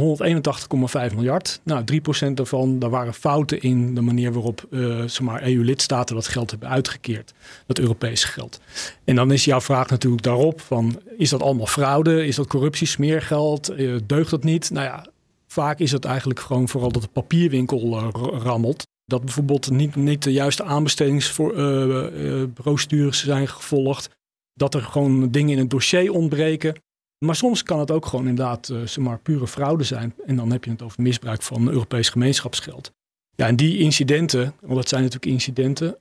181,5 1.10 1.16
miljard. 1.16 1.60
Nou, 1.64 1.84
3% 2.30 2.34
daarvan, 2.34 2.80
daar 2.80 2.90
waren 2.90 3.14
fouten 3.14 3.62
in 3.62 3.96
de 3.96 4.02
manier 4.02 4.34
waarop 4.34 4.66
uh, 4.70 5.04
maar, 5.22 5.44
EU-lidstaten 5.44 6.16
dat 6.16 6.28
geld 6.28 6.52
hebben 6.52 6.70
uitgekeerd. 6.70 7.34
Dat 7.66 7.80
Europese 7.80 8.28
geld. 8.28 8.60
En 9.04 9.16
dan 9.16 9.32
is 9.32 9.46
jouw 9.46 9.62
vraag 9.62 9.90
natuurlijk 9.90 10.24
daarop: 10.24 10.62
van, 10.62 11.00
is 11.18 11.30
dat 11.30 11.42
allemaal 11.42 11.68
fraude? 11.68 12.26
Is 12.26 12.36
dat 12.36 12.48
corruptie, 12.48 12.88
smeergeld? 12.88 13.80
Uh, 13.80 14.00
deugt 14.06 14.30
dat 14.30 14.44
niet? 14.44 14.70
Nou 14.72 14.86
ja, 14.86 15.06
vaak 15.48 15.80
is 15.80 15.92
het 15.92 16.06
eigenlijk 16.06 16.40
gewoon 16.40 16.68
vooral 16.68 16.92
dat 16.92 17.02
de 17.02 17.08
papierwinkel 17.08 18.12
rammelt. 18.44 18.86
Dat 19.06 19.26
bijvoorbeeld 19.26 19.70
niet, 19.70 19.96
niet 19.96 20.24
de 20.24 20.32
juiste 20.32 20.64
aanbestedingsprocedures 20.64 23.20
uh, 23.20 23.28
zijn 23.28 23.48
gevolgd. 23.48 24.10
Dat 24.54 24.74
er 24.74 24.82
gewoon 24.82 25.32
dingen 25.32 25.52
in 25.52 25.58
het 25.58 25.70
dossier 25.70 26.12
ontbreken. 26.12 26.82
Maar 27.26 27.36
soms 27.36 27.64
kan 27.64 27.80
het 27.80 27.92
ook 27.92 28.06
gewoon 28.06 28.28
inderdaad 28.28 28.70
uh, 28.70 28.78
zeg 28.78 29.04
maar, 29.04 29.20
pure 29.20 29.48
fraude 29.48 29.84
zijn. 29.84 30.16
En 30.26 30.36
dan 30.36 30.52
heb 30.52 30.64
je 30.64 30.72
het 30.72 30.82
over 30.82 31.02
misbruik 31.02 31.42
van 31.42 31.68
Europees 31.68 32.10
gemeenschapsgeld. 32.10 32.92
Ja, 33.36 33.48
en 33.48 33.56
die 33.56 33.78
incidenten, 33.78 34.54
want 34.62 34.76
dat 34.76 34.90
zijn 34.90 35.04
natuurlijk 35.04 35.32
incidenten. 35.32 35.98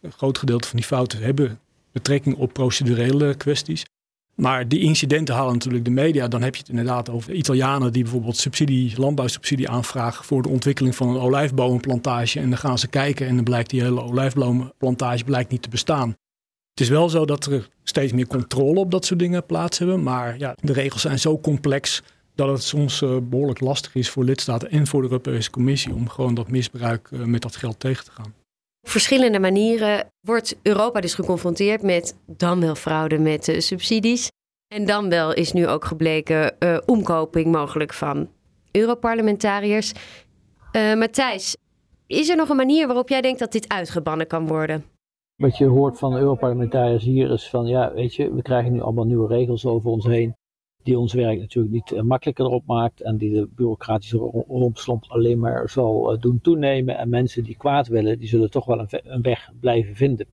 Een 0.00 0.12
groot 0.12 0.38
gedeelte 0.38 0.68
van 0.68 0.76
die 0.76 0.86
fouten 0.86 1.22
hebben 1.22 1.60
betrekking 1.92 2.36
op 2.36 2.52
procedurele 2.52 3.34
kwesties. 3.34 3.84
Maar 4.34 4.68
die 4.68 4.80
incidenten 4.80 5.34
halen 5.34 5.52
natuurlijk 5.52 5.84
de 5.84 5.90
media. 5.90 6.28
Dan 6.28 6.42
heb 6.42 6.54
je 6.54 6.60
het 6.60 6.70
inderdaad 6.70 7.10
over 7.10 7.32
Italianen 7.32 7.92
die 7.92 8.02
bijvoorbeeld 8.02 8.36
subsidie, 8.36 9.00
landbouwsubsidie 9.00 9.68
aanvragen 9.68 10.24
voor 10.24 10.42
de 10.42 10.48
ontwikkeling 10.48 10.96
van 10.96 11.08
een 11.08 11.20
olijfbomenplantage. 11.20 12.40
En 12.40 12.48
dan 12.48 12.58
gaan 12.58 12.78
ze 12.78 12.88
kijken 12.88 13.26
en 13.26 13.34
dan 13.34 13.44
blijkt 13.44 13.70
die 13.70 13.82
hele 13.82 14.02
olijfbomenplantage 14.02 15.24
blijkt 15.24 15.50
niet 15.50 15.62
te 15.62 15.68
bestaan. 15.68 16.08
Het 16.70 16.80
is 16.80 16.88
wel 16.88 17.08
zo 17.08 17.24
dat 17.24 17.46
er 17.46 17.68
steeds 17.82 18.12
meer 18.12 18.26
controle 18.26 18.78
op 18.78 18.90
dat 18.90 19.04
soort 19.04 19.18
dingen 19.18 19.46
plaats 19.46 19.78
hebben. 19.78 20.02
Maar 20.02 20.38
ja, 20.38 20.56
de 20.60 20.72
regels 20.72 21.02
zijn 21.02 21.18
zo 21.18 21.38
complex 21.38 22.02
dat 22.34 22.48
het 22.48 22.62
soms 22.62 23.00
uh, 23.02 23.16
behoorlijk 23.22 23.60
lastig 23.60 23.94
is 23.94 24.10
voor 24.10 24.24
lidstaten 24.24 24.70
en 24.70 24.86
voor 24.86 25.02
de 25.02 25.08
Europese 25.08 25.50
Commissie 25.50 25.94
om 25.94 26.08
gewoon 26.08 26.34
dat 26.34 26.48
misbruik 26.48 27.08
uh, 27.12 27.24
met 27.24 27.42
dat 27.42 27.56
geld 27.56 27.80
tegen 27.80 28.04
te 28.04 28.10
gaan. 28.10 28.34
Op 28.84 28.90
verschillende 28.90 29.38
manieren 29.38 30.06
wordt 30.20 30.56
Europa 30.62 31.00
dus 31.00 31.14
geconfronteerd 31.14 31.82
met 31.82 32.18
dan 32.26 32.60
wel 32.60 32.74
fraude 32.74 33.18
met 33.18 33.48
uh, 33.48 33.58
subsidies. 33.58 34.30
En 34.74 34.86
dan 34.86 35.08
wel 35.08 35.32
is 35.34 35.52
nu 35.52 35.68
ook 35.68 35.84
gebleken 35.84 36.56
uh, 36.58 36.78
omkoping 36.86 37.52
mogelijk 37.52 37.92
van 37.92 38.28
Europarlementariërs. 38.70 39.92
Uh, 40.76 40.94
Matthijs, 40.94 41.56
is 42.06 42.28
er 42.28 42.36
nog 42.36 42.48
een 42.48 42.56
manier 42.56 42.86
waarop 42.86 43.08
jij 43.08 43.20
denkt 43.20 43.38
dat 43.38 43.52
dit 43.52 43.68
uitgebannen 43.68 44.26
kan 44.26 44.46
worden? 44.46 44.84
Wat 45.36 45.56
je 45.56 45.66
hoort 45.66 45.98
van 45.98 46.16
Europarlementariërs 46.16 47.04
hier 47.04 47.30
is 47.30 47.48
van 47.48 47.66
ja, 47.66 47.92
weet 47.92 48.14
je, 48.14 48.34
we 48.34 48.42
krijgen 48.42 48.72
nu 48.72 48.80
allemaal 48.80 49.04
nieuwe 49.04 49.28
regels 49.28 49.66
over 49.66 49.90
ons 49.90 50.04
heen 50.04 50.34
die 50.84 50.98
ons 50.98 51.12
werk 51.12 51.38
natuurlijk 51.38 51.74
niet 51.74 51.90
uh, 51.90 52.00
makkelijker 52.00 52.44
erop 52.44 52.66
maakt 52.66 53.00
en 53.00 53.16
die 53.16 53.32
de 53.32 53.48
bureaucratische 53.54 54.16
rompslomp 54.48 55.04
alleen 55.08 55.38
maar 55.38 55.68
zal 55.68 56.12
uh, 56.12 56.20
doen 56.20 56.40
toenemen. 56.40 56.98
En 56.98 57.08
mensen 57.08 57.44
die 57.44 57.56
kwaad 57.56 57.88
willen, 57.88 58.18
die 58.18 58.28
zullen 58.28 58.50
toch 58.50 58.64
wel 58.64 58.86
een, 59.02 59.22
weg 59.22 59.50
blijven 59.60 59.94
vinden. 59.94 60.26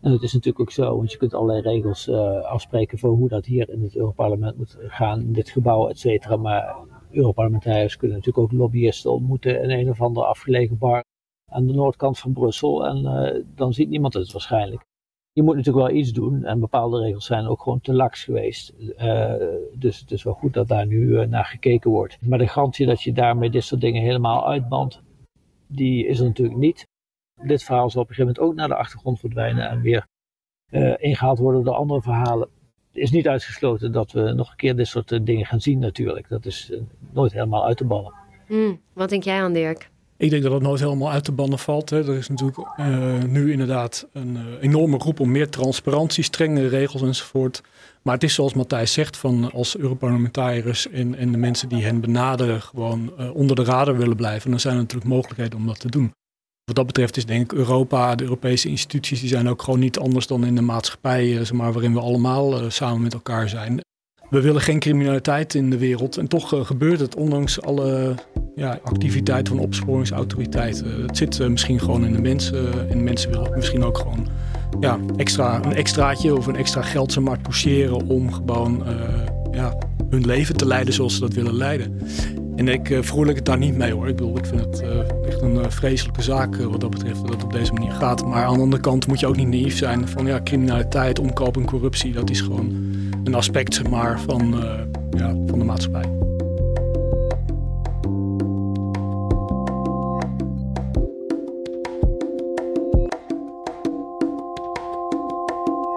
En 0.00 0.10
dat 0.10 0.22
is 0.22 0.32
natuurlijk 0.32 0.60
ook 0.60 0.70
zo, 0.70 0.96
want 0.96 1.12
je 1.12 1.18
kunt 1.18 1.34
allerlei 1.34 1.60
regels 1.60 2.08
uh, 2.08 2.42
afspreken 2.42 2.98
voor 2.98 3.10
hoe 3.10 3.28
dat 3.28 3.46
hier 3.46 3.70
in 3.70 3.82
het 3.82 3.96
Europarlement 3.96 4.56
moet 4.56 4.76
gaan, 4.80 5.20
in 5.20 5.32
dit 5.32 5.50
gebouw, 5.50 5.88
et 5.88 5.98
cetera. 5.98 6.36
Maar 6.36 6.76
Europarlementariërs 7.10 7.96
kunnen 7.96 8.16
natuurlijk 8.16 8.44
ook 8.44 8.58
lobbyisten 8.58 9.12
ontmoeten 9.12 9.62
in 9.62 9.70
een 9.70 9.90
of 9.90 10.02
andere 10.02 10.26
afgelegen 10.26 10.78
bar 10.78 11.04
aan 11.50 11.66
de 11.66 11.72
noordkant 11.72 12.18
van 12.18 12.32
Brussel. 12.32 12.86
En 12.86 13.44
dan 13.54 13.72
ziet 13.72 13.88
niemand 13.88 14.14
het 14.14 14.32
waarschijnlijk 14.32 14.82
je 15.34 15.42
moet 15.42 15.56
natuurlijk 15.56 15.86
wel 15.86 15.96
iets 15.96 16.12
doen. 16.12 16.44
En 16.44 16.60
bepaalde 16.60 17.00
regels 17.00 17.26
zijn 17.26 17.46
ook 17.46 17.62
gewoon 17.62 17.80
te 17.80 17.92
laks 17.92 18.24
geweest. 18.24 18.72
Uh, 18.78 19.34
dus 19.72 20.00
het 20.00 20.10
is 20.10 20.22
wel 20.22 20.34
goed 20.34 20.52
dat 20.52 20.68
daar 20.68 20.86
nu 20.86 21.06
uh, 21.06 21.26
naar 21.26 21.44
gekeken 21.44 21.90
wordt. 21.90 22.18
Maar 22.20 22.38
de 22.38 22.48
garantie 22.48 22.86
dat 22.86 23.02
je 23.02 23.12
daarmee 23.12 23.50
dit 23.50 23.64
soort 23.64 23.80
dingen 23.80 24.02
helemaal 24.02 24.48
uitbandt, 24.48 25.02
die 25.66 26.06
is 26.06 26.18
er 26.18 26.24
natuurlijk 26.24 26.58
niet. 26.58 26.86
Dit 27.42 27.62
verhaal 27.62 27.90
zal 27.90 28.02
op 28.02 28.08
een 28.08 28.14
gegeven 28.14 28.34
moment 28.36 28.52
ook 28.52 28.58
naar 28.58 28.76
de 28.76 28.82
achtergrond 28.82 29.20
verdwijnen 29.20 29.68
en 29.68 29.80
weer 29.80 30.06
uh, 30.70 30.94
ingehaald 30.96 31.38
worden 31.38 31.64
door 31.64 31.74
andere 31.74 32.02
verhalen. 32.02 32.48
Het 32.88 33.02
is 33.02 33.10
niet 33.10 33.28
uitgesloten 33.28 33.92
dat 33.92 34.12
we 34.12 34.32
nog 34.32 34.50
een 34.50 34.56
keer 34.56 34.76
dit 34.76 34.86
soort 34.86 35.26
dingen 35.26 35.46
gaan 35.46 35.60
zien 35.60 35.78
natuurlijk. 35.78 36.28
Dat 36.28 36.46
is 36.46 36.72
nooit 37.12 37.32
helemaal 37.32 37.64
uit 37.64 37.76
te 37.76 37.84
bannen. 37.84 38.12
Mm, 38.48 38.80
wat 38.92 39.08
denk 39.08 39.22
jij 39.22 39.42
aan 39.42 39.52
Dirk? 39.52 39.90
Ik 40.16 40.30
denk 40.30 40.42
dat 40.42 40.52
het 40.52 40.62
nooit 40.62 40.80
helemaal 40.80 41.10
uit 41.10 41.26
de 41.26 41.32
banden 41.32 41.58
valt. 41.58 41.90
Hè. 41.90 42.08
Er 42.08 42.16
is 42.16 42.28
natuurlijk 42.28 42.58
uh, 42.58 43.22
nu 43.22 43.52
inderdaad 43.52 44.06
een 44.12 44.36
uh, 44.36 44.42
enorme 44.60 44.96
roep 44.96 45.20
om 45.20 45.30
meer 45.30 45.48
transparantie, 45.50 46.24
strenge 46.24 46.68
regels 46.68 47.02
enzovoort. 47.02 47.62
Maar 48.02 48.14
het 48.14 48.22
is 48.22 48.34
zoals 48.34 48.54
Matthijs 48.54 48.92
zegt, 48.92 49.16
van 49.16 49.52
als 49.52 49.76
Europarlementariërs 49.76 50.90
en, 50.90 51.32
de 51.32 51.38
mensen 51.38 51.68
die 51.68 51.84
hen 51.84 52.00
benaderen 52.00 52.62
gewoon 52.62 53.12
uh, 53.18 53.34
onder 53.34 53.56
de 53.56 53.64
radar 53.64 53.96
willen 53.96 54.16
blijven, 54.16 54.50
dan 54.50 54.60
zijn 54.60 54.74
er 54.74 54.80
natuurlijk 54.80 55.10
mogelijkheden 55.10 55.58
om 55.58 55.66
dat 55.66 55.80
te 55.80 55.88
doen. 55.88 56.12
Wat 56.64 56.76
dat 56.76 56.86
betreft 56.86 57.16
is 57.16 57.26
denk 57.26 57.52
ik 57.52 57.58
Europa, 57.58 58.14
de 58.14 58.24
Europese 58.24 58.68
instituties, 58.68 59.20
die 59.20 59.28
zijn 59.28 59.48
ook 59.48 59.62
gewoon 59.62 59.80
niet 59.80 59.98
anders 59.98 60.26
dan 60.26 60.44
in 60.44 60.54
de 60.54 60.60
maatschappij, 60.60 61.34
zeg 61.34 61.52
maar, 61.52 61.72
waarin 61.72 61.92
we 61.92 62.00
allemaal 62.00 62.70
samen 62.70 63.02
met 63.02 63.14
elkaar 63.14 63.48
zijn. 63.48 63.80
We 64.30 64.40
willen 64.40 64.60
geen 64.60 64.78
criminaliteit 64.78 65.54
in 65.54 65.70
de 65.70 65.78
wereld 65.78 66.16
en 66.16 66.28
toch 66.28 66.66
gebeurt 66.66 67.00
het, 67.00 67.16
ondanks 67.16 67.60
alle 67.60 68.14
ja, 68.54 68.78
activiteit 68.82 69.48
van 69.48 69.58
opsporingsautoriteiten. 69.58 71.02
Het 71.06 71.16
zit 71.16 71.38
uh, 71.38 71.48
misschien 71.48 71.80
gewoon 71.80 72.04
in 72.04 72.12
de 72.12 72.20
mensen. 72.20 72.90
en 72.90 73.04
mensen 73.04 73.30
willen 73.30 73.52
misschien 73.56 73.84
ook 73.84 73.98
gewoon 73.98 74.26
ja, 74.80 74.98
extra, 75.16 75.64
een 75.64 75.74
extraatje 75.74 76.36
of 76.36 76.46
een 76.46 76.56
extra 76.56 76.82
geld 76.82 77.12
ze 77.12 77.20
maar 77.20 77.38
om 78.06 78.32
gewoon 78.32 78.84
ja, 79.52 79.78
hun 80.10 80.26
leven 80.26 80.56
te 80.56 80.66
leiden 80.66 80.94
zoals 80.94 81.14
ze 81.14 81.20
dat 81.20 81.32
willen 81.32 81.54
leiden. 81.54 81.98
En 82.56 82.68
ik 82.68 82.88
uh, 82.88 83.02
vrolijk 83.02 83.36
het 83.36 83.46
daar 83.46 83.58
niet 83.58 83.76
mee 83.76 83.92
hoor. 83.92 84.08
Ik 84.08 84.16
bedoel, 84.16 84.38
ik 84.38 84.46
vind 84.46 84.60
het 84.60 84.84
echt 85.26 85.42
een 85.42 85.72
vreselijke 85.72 86.22
zaak 86.22 86.56
wat 86.56 86.80
dat 86.80 86.90
betreft 86.90 87.20
dat 87.20 87.30
het 87.30 87.44
op 87.44 87.52
deze 87.52 87.72
manier 87.72 87.92
gaat. 87.92 88.26
Maar 88.26 88.44
aan 88.44 88.54
de 88.54 88.60
andere 88.60 88.82
kant 88.82 89.06
moet 89.06 89.20
je 89.20 89.26
ook 89.26 89.36
niet 89.36 89.48
naïef 89.48 89.76
zijn 89.76 90.08
van 90.08 90.26
ja, 90.26 90.40
criminaliteit, 90.44 91.18
omkoping, 91.18 91.66
corruptie. 91.66 92.12
Dat 92.12 92.30
is 92.30 92.40
gewoon 92.40 92.93
een 93.24 93.34
aspect 93.34 93.74
zeg 93.74 93.88
maar, 93.88 94.20
van, 94.20 94.54
ja, 95.10 95.34
van 95.46 95.58
de 95.58 95.64
maatschappij. 95.64 96.24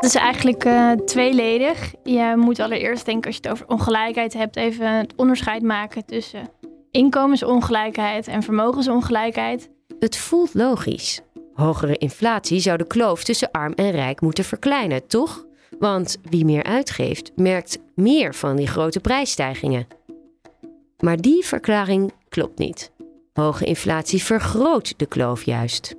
Het 0.08 0.16
is 0.16 0.22
eigenlijk 0.22 0.66
uh, 0.66 0.92
tweeledig. 0.92 1.94
Je 2.04 2.34
moet 2.36 2.60
allereerst 2.60 3.06
denken 3.06 3.26
als 3.26 3.36
je 3.36 3.42
het 3.42 3.52
over 3.52 3.68
ongelijkheid 3.68 4.34
hebt, 4.34 4.56
even 4.56 4.98
het 4.98 5.14
onderscheid 5.16 5.62
maken 5.62 6.06
tussen 6.06 6.50
inkomensongelijkheid 6.92 8.28
en 8.28 8.44
vermogensongelijkheid. 8.44 9.70
Het 10.00 10.18
voelt 10.18 10.54
logisch. 10.54 11.22
Hogere 11.54 11.98
inflatie 11.98 12.60
zou 12.60 12.78
de 12.78 12.88
kloof 12.88 13.24
tussen 13.24 13.52
arm 13.52 13.74
en 13.74 13.92
rijk 13.92 14.22
moeten 14.22 14.44
verkleinen, 14.44 15.08
toch? 15.08 15.47
Want 15.80 16.18
wie 16.30 16.46
meer 16.46 16.64
uitgeeft, 16.64 17.32
merkt 17.36 17.80
meer 17.96 18.36
van 18.36 18.56
die 18.56 18.68
grote 18.68 19.00
prijsstijgingen. 19.00 19.88
Maar 21.00 21.18
die 21.18 21.46
verklaring 21.46 22.12
klopt 22.30 22.60
niet. 22.60 22.92
Hoge 23.34 23.66
inflatie 23.66 24.24
vergroot 24.24 24.94
de 25.00 25.06
kloof 25.06 25.44
juist. 25.44 25.96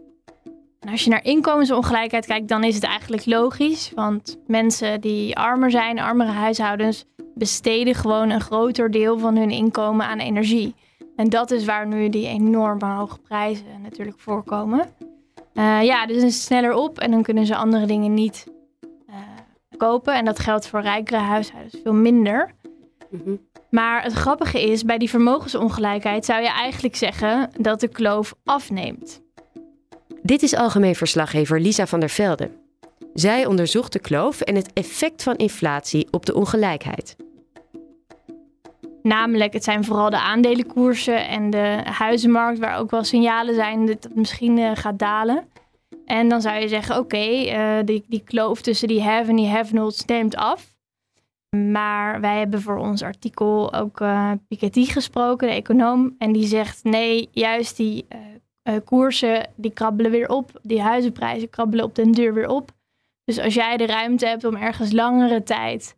Als 0.90 1.04
je 1.04 1.10
naar 1.10 1.24
inkomensongelijkheid 1.24 2.26
kijkt, 2.26 2.48
dan 2.48 2.64
is 2.64 2.74
het 2.74 2.84
eigenlijk 2.84 3.26
logisch. 3.26 3.92
Want 3.94 4.38
mensen 4.46 5.00
die 5.00 5.36
armer 5.36 5.70
zijn, 5.70 5.98
armere 5.98 6.30
huishoudens, 6.30 7.04
besteden 7.34 7.94
gewoon 7.94 8.30
een 8.30 8.40
groter 8.40 8.90
deel 8.90 9.18
van 9.18 9.36
hun 9.36 9.50
inkomen 9.50 10.06
aan 10.06 10.18
energie. 10.18 10.74
En 11.16 11.28
dat 11.28 11.50
is 11.50 11.64
waar 11.64 11.86
nu 11.86 12.08
die 12.08 12.26
enorme 12.26 12.86
hoge 12.86 13.18
prijzen 13.18 13.82
natuurlijk 13.82 14.20
voorkomen. 14.20 14.86
Uh, 15.54 15.82
ja, 15.82 16.06
dus 16.06 16.22
is 16.22 16.44
sneller 16.44 16.72
op 16.72 16.98
en 16.98 17.10
dan 17.10 17.22
kunnen 17.22 17.46
ze 17.46 17.56
andere 17.56 17.86
dingen 17.86 18.14
niet 18.14 18.46
kopen. 19.78 20.14
En 20.14 20.24
dat 20.24 20.38
geldt 20.38 20.66
voor 20.66 20.80
rijkere 20.80 21.20
huishoudens 21.20 21.76
veel 21.82 21.92
minder. 21.92 22.54
Mhm. 23.10 23.36
Maar 23.70 24.02
het 24.02 24.12
grappige 24.12 24.62
is, 24.62 24.84
bij 24.84 24.98
die 24.98 25.10
vermogensongelijkheid 25.10 26.24
zou 26.24 26.42
je 26.42 26.48
eigenlijk 26.48 26.96
zeggen 26.96 27.50
dat 27.60 27.80
de 27.80 27.88
kloof 27.88 28.34
afneemt. 28.44 29.20
Dit 30.22 30.42
is 30.42 30.54
algemeen 30.54 30.94
verslaggever 30.94 31.60
Lisa 31.60 31.86
van 31.86 32.00
der 32.00 32.08
Velde. 32.08 32.50
Zij 33.14 33.46
onderzocht 33.46 33.92
de 33.92 33.98
kloof 33.98 34.40
en 34.40 34.54
het 34.54 34.72
effect 34.72 35.22
van 35.22 35.36
inflatie 35.36 36.08
op 36.10 36.26
de 36.26 36.34
ongelijkheid. 36.34 37.16
Namelijk, 39.02 39.52
het 39.52 39.64
zijn 39.64 39.84
vooral 39.84 40.10
de 40.10 40.20
aandelenkoersen 40.20 41.28
en 41.28 41.50
de 41.50 41.80
huizenmarkt, 41.84 42.58
waar 42.58 42.78
ook 42.78 42.90
wel 42.90 43.04
signalen 43.04 43.54
zijn 43.54 43.86
dat 43.86 44.04
het 44.04 44.14
misschien 44.14 44.58
uh, 44.58 44.70
gaat 44.74 44.98
dalen. 44.98 45.44
En 46.08 46.28
dan 46.28 46.40
zou 46.40 46.60
je 46.60 46.68
zeggen: 46.68 46.98
oké, 46.98 47.26
uh, 47.26 47.78
die, 47.84 48.04
die 48.08 48.22
kloof 48.24 48.60
tussen 48.60 48.88
die 48.88 49.02
have 49.02 49.30
en 49.30 49.36
die 49.36 49.48
have-nots 49.48 50.04
neemt 50.04 50.36
af. 50.36 50.76
Maar 51.56 52.20
wij 52.20 52.38
hebben 52.38 52.62
voor 52.62 52.76
ons 52.76 53.02
artikel 53.02 53.74
ook 53.74 54.00
uh, 54.00 54.32
Piketty 54.48 54.84
gesproken, 54.84 55.48
de 55.48 55.54
econoom. 55.54 56.14
En 56.18 56.32
die 56.32 56.46
zegt: 56.46 56.84
nee, 56.84 57.28
juist 57.32 57.76
die 57.76 58.06
uh, 58.08 58.74
koersen 58.84 59.50
die 59.56 59.70
krabbelen 59.72 60.10
weer 60.10 60.28
op. 60.28 60.60
Die 60.62 60.82
huizenprijzen 60.82 61.50
krabbelen 61.50 61.84
op 61.84 61.94
den 61.94 62.12
duur 62.12 62.34
weer 62.34 62.48
op. 62.48 62.70
Dus 63.24 63.38
als 63.38 63.54
jij 63.54 63.76
de 63.76 63.86
ruimte 63.86 64.26
hebt 64.26 64.44
om 64.44 64.56
ergens 64.56 64.92
langere 64.92 65.42
tijd 65.42 65.96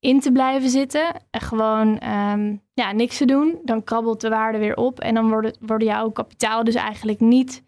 in 0.00 0.20
te 0.20 0.32
blijven 0.32 0.70
zitten 0.70 1.06
en 1.30 1.40
gewoon 1.40 1.98
ehm, 1.98 2.56
ja, 2.74 2.92
niks 2.92 3.16
te 3.16 3.24
doen, 3.24 3.58
dan 3.64 3.84
krabbelt 3.84 4.20
de 4.20 4.28
waarde 4.28 4.58
weer 4.58 4.76
op 4.76 5.00
en 5.00 5.14
dan 5.14 5.28
wordt, 5.28 5.58
worden 5.60 5.88
jouw 5.88 6.10
kapitaal 6.10 6.64
dus 6.64 6.74
eigenlijk 6.74 7.20
niet 7.20 7.64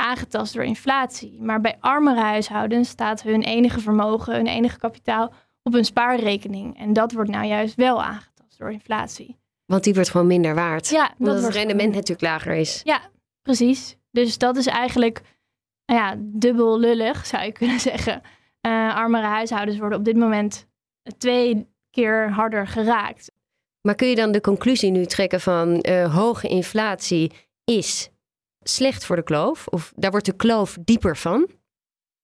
aangetast 0.00 0.54
door 0.54 0.64
inflatie. 0.64 1.40
Maar 1.40 1.60
bij 1.60 1.76
armere 1.80 2.20
huishoudens 2.20 2.88
staat 2.88 3.22
hun 3.22 3.42
enige 3.42 3.80
vermogen, 3.80 4.34
hun 4.34 4.46
enige 4.46 4.78
kapitaal 4.78 5.32
op 5.62 5.74
een 5.74 5.84
spaarrekening. 5.84 6.78
En 6.78 6.92
dat 6.92 7.12
wordt 7.12 7.30
nou 7.30 7.46
juist 7.46 7.74
wel 7.74 8.02
aangetast 8.02 8.58
door 8.58 8.72
inflatie. 8.72 9.36
Want 9.66 9.84
die 9.84 9.94
wordt 9.94 10.10
gewoon 10.10 10.26
minder 10.26 10.54
waard. 10.54 10.88
Ja, 10.88 11.14
omdat 11.18 11.42
het 11.42 11.54
rendement 11.54 11.92
natuurlijk 11.92 12.20
lager 12.20 12.52
is. 12.52 12.80
Ja, 12.84 13.00
precies. 13.42 13.96
Dus 14.10 14.38
dat 14.38 14.56
is 14.56 14.66
eigenlijk 14.66 15.20
nou 15.86 16.00
ja, 16.00 16.14
dubbel 16.18 16.78
lullig, 16.78 17.26
zou 17.26 17.44
je 17.44 17.52
kunnen 17.52 17.80
zeggen. 17.90 18.22
Uh, 18.66 18.96
armere 18.96 19.26
huishoudens 19.26 19.78
worden 19.78 19.98
op 19.98 20.04
dit 20.04 20.16
moment 20.16 20.66
twee 21.18 21.68
keer 21.90 22.30
harder 22.30 22.66
geraakt. 22.66 23.32
Maar 23.80 23.94
kun 23.94 24.08
je 24.08 24.14
dan 24.14 24.32
de 24.32 24.40
conclusie 24.40 24.90
nu 24.90 25.06
trekken 25.06 25.40
van 25.40 25.84
uh, 25.88 26.14
hoge 26.14 26.48
inflatie 26.48 27.32
is 27.64 28.10
slecht 28.62 29.04
voor 29.04 29.16
de 29.16 29.22
kloof? 29.22 29.66
Of 29.66 29.92
daar 29.96 30.10
wordt 30.10 30.26
de 30.26 30.36
kloof 30.36 30.76
dieper 30.80 31.16
van? 31.16 31.48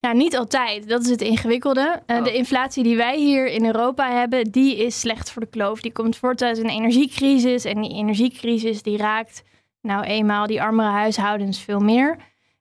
Ja, 0.00 0.12
niet 0.12 0.36
altijd. 0.36 0.88
Dat 0.88 1.02
is 1.02 1.10
het 1.10 1.20
ingewikkelde. 1.20 2.02
Uh, 2.06 2.24
De 2.24 2.32
inflatie 2.32 2.82
die 2.82 2.96
wij 2.96 3.18
hier 3.18 3.46
in 3.46 3.64
Europa 3.64 4.12
hebben, 4.12 4.50
die 4.50 4.76
is 4.76 5.00
slecht 5.00 5.30
voor 5.30 5.42
de 5.42 5.48
kloof. 5.48 5.80
Die 5.80 5.92
komt 5.92 6.16
voort 6.16 6.42
uit 6.42 6.58
een 6.58 6.68
energiecrisis. 6.68 7.64
En 7.64 7.80
die 7.82 7.94
energiecrisis 7.94 8.82
die 8.82 8.96
raakt 8.96 9.42
nou 9.80 10.04
eenmaal 10.04 10.46
die 10.46 10.62
armere 10.62 10.88
huishoudens 10.90 11.60
veel 11.60 11.80
meer. 11.80 12.16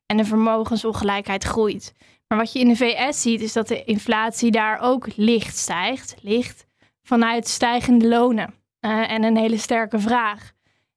En 0.05 0.17
de 0.17 0.25
vermogensongelijkheid 0.25 1.43
groeit. 1.43 1.93
Maar 2.27 2.37
wat 2.37 2.53
je 2.53 2.59
in 2.59 2.67
de 2.67 2.75
VS 2.75 3.21
ziet, 3.21 3.41
is 3.41 3.53
dat 3.53 3.67
de 3.67 3.83
inflatie 3.83 4.51
daar 4.51 4.79
ook 4.79 5.07
licht 5.15 5.57
stijgt. 5.57 6.15
Licht 6.21 6.65
vanuit 7.03 7.47
stijgende 7.47 8.07
lonen. 8.07 8.53
Uh, 8.81 9.11
en 9.11 9.23
een 9.23 9.37
hele 9.37 9.57
sterke 9.57 9.99
vraag. 9.99 10.53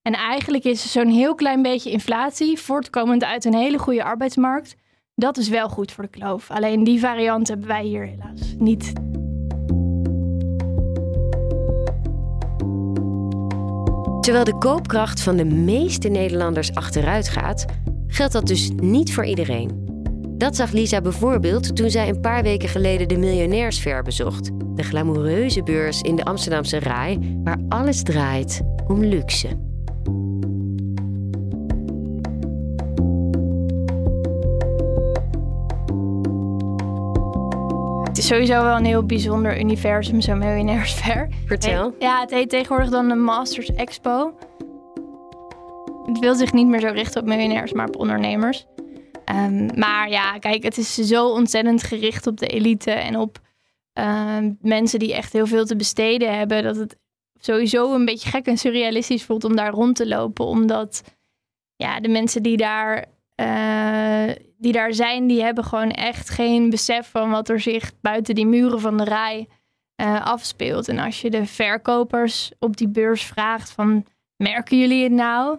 En 0.09 0.15
eigenlijk 0.15 0.65
is 0.65 0.93
zo'n 0.93 1.09
heel 1.09 1.35
klein 1.35 1.63
beetje 1.63 1.91
inflatie, 1.91 2.59
voortkomend 2.59 3.25
uit 3.25 3.45
een 3.45 3.55
hele 3.55 3.79
goede 3.79 4.05
arbeidsmarkt, 4.05 4.77
dat 5.15 5.37
is 5.37 5.49
wel 5.49 5.69
goed 5.69 5.93
voor 5.93 6.05
de 6.05 6.11
kloof. 6.11 6.51
Alleen 6.51 6.85
die 6.85 7.01
variant 7.01 7.49
hebben 7.49 7.67
wij 7.67 7.85
hier 7.85 8.07
helaas 8.07 8.55
niet. 8.59 8.93
Terwijl 14.21 14.45
de 14.45 14.59
koopkracht 14.59 15.21
van 15.21 15.37
de 15.37 15.45
meeste 15.45 16.09
Nederlanders 16.09 16.75
achteruit 16.75 17.29
gaat, 17.29 17.65
geldt 18.07 18.33
dat 18.33 18.47
dus 18.47 18.71
niet 18.77 19.15
voor 19.15 19.25
iedereen. 19.25 19.87
Dat 20.37 20.57
zag 20.57 20.71
Lisa 20.71 21.01
bijvoorbeeld 21.01 21.77
toen 21.77 21.91
zij 21.91 22.09
een 22.09 22.21
paar 22.21 22.43
weken 22.43 22.69
geleden 22.69 23.09
de 23.09 23.17
Miljonairsfair 23.17 24.03
bezocht. 24.03 24.51
De 24.75 24.83
glamoureuze 24.83 25.63
beurs 25.63 26.01
in 26.01 26.17
de 26.17 26.25
Amsterdamse 26.25 26.79
Rai, 26.79 27.41
waar 27.45 27.59
alles 27.69 28.03
draait 28.03 28.61
om 28.87 29.05
luxe. 29.05 29.68
Sowieso 38.29 38.63
wel 38.63 38.77
een 38.77 38.85
heel 38.85 39.07
bijzonder 39.07 39.61
universum, 39.61 40.21
zo'n 40.21 40.39
miljonairsfair. 40.39 41.29
Vertel. 41.47 41.95
Ja, 41.99 42.21
het 42.21 42.31
heet 42.31 42.51
tegenwoordig 42.51 42.91
dan 42.91 43.09
de 43.09 43.15
Masters 43.15 43.75
Expo. 43.75 44.35
Het 46.07 46.19
wil 46.19 46.35
zich 46.35 46.53
niet 46.53 46.67
meer 46.67 46.81
zo 46.81 46.89
richten 46.89 47.21
op 47.21 47.27
miljonairs, 47.27 47.73
maar 47.73 47.89
op 47.89 47.97
ondernemers. 47.97 48.67
Um, 49.33 49.79
maar 49.79 50.11
ja, 50.11 50.39
kijk, 50.39 50.63
het 50.63 50.79
is 50.79 50.95
zo 50.95 51.29
ontzettend 51.29 51.83
gericht 51.83 52.27
op 52.27 52.39
de 52.39 52.47
elite 52.47 52.91
en 52.91 53.17
op 53.17 53.39
uh, 53.99 54.37
mensen 54.61 54.99
die 54.99 55.15
echt 55.15 55.33
heel 55.33 55.47
veel 55.47 55.65
te 55.65 55.77
besteden 55.77 56.39
hebben, 56.39 56.63
dat 56.63 56.77
het 56.77 56.97
sowieso 57.39 57.95
een 57.95 58.05
beetje 58.05 58.31
gek 58.31 58.47
en 58.47 58.59
surrealistisch 58.59 59.25
voelt 59.25 59.45
om 59.45 59.57
daar 59.57 59.73
rond 59.73 59.97
te 59.97 60.09
lopen. 60.09 60.45
Omdat 60.45 61.03
ja, 61.77 62.01
de 62.01 62.09
mensen 62.09 62.43
die 62.43 62.57
daar, 62.57 63.05
uh, 63.41 64.35
die 64.59 64.73
daar 64.73 64.95
zijn, 64.95 65.27
die 65.27 65.43
hebben 65.43 65.65
gewoon 65.65 65.91
echt 65.91 66.31
geen 66.31 66.71
besef 66.71 67.11
van 67.11 67.31
wat 67.31 67.49
er 67.49 67.61
zich 67.61 67.93
buiten 68.01 68.35
die 68.35 68.47
muren 68.47 68.81
van 68.81 68.97
de 68.97 69.05
rij 69.05 69.49
uh, 70.01 70.25
afspeelt. 70.27 70.89
En 70.89 70.99
als 70.99 71.21
je 71.21 71.31
de 71.31 71.47
verkopers 71.47 72.53
op 72.59 72.77
die 72.77 72.89
beurs 72.89 73.23
vraagt 73.23 73.71
van 73.71 74.07
merken 74.37 74.79
jullie 74.79 75.03
het 75.03 75.13
nou? 75.13 75.59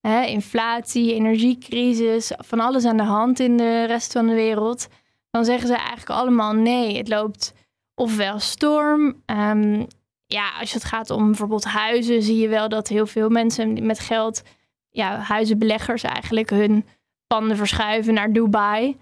Hè, 0.00 0.24
inflatie, 0.24 1.14
energiecrisis, 1.14 2.32
van 2.36 2.60
alles 2.60 2.84
aan 2.84 2.96
de 2.96 3.02
hand 3.02 3.40
in 3.40 3.56
de 3.56 3.84
rest 3.84 4.12
van 4.12 4.26
de 4.26 4.34
wereld. 4.34 4.88
Dan 5.30 5.44
zeggen 5.44 5.68
ze 5.68 5.74
eigenlijk 5.74 6.10
allemaal 6.10 6.52
nee. 6.52 6.96
Het 6.96 7.08
loopt 7.08 7.54
ofwel 7.94 8.38
storm. 8.38 9.22
Um, 9.26 9.86
ja, 10.26 10.50
als 10.60 10.72
het 10.72 10.84
gaat 10.84 11.10
om 11.10 11.26
bijvoorbeeld 11.26 11.64
huizen, 11.64 12.22
zie 12.22 12.36
je 12.36 12.48
wel 12.48 12.68
dat 12.68 12.88
heel 12.88 13.06
veel 13.06 13.28
mensen 13.28 13.86
met 13.86 13.98
geld, 13.98 14.42
ja, 14.90 15.18
huizenbeleggers 15.18 16.02
eigenlijk, 16.02 16.50
hun 16.50 16.86
panden 17.28 17.56
verschuiven 17.56 18.14
naar 18.14 18.32
Dubai. 18.32 18.96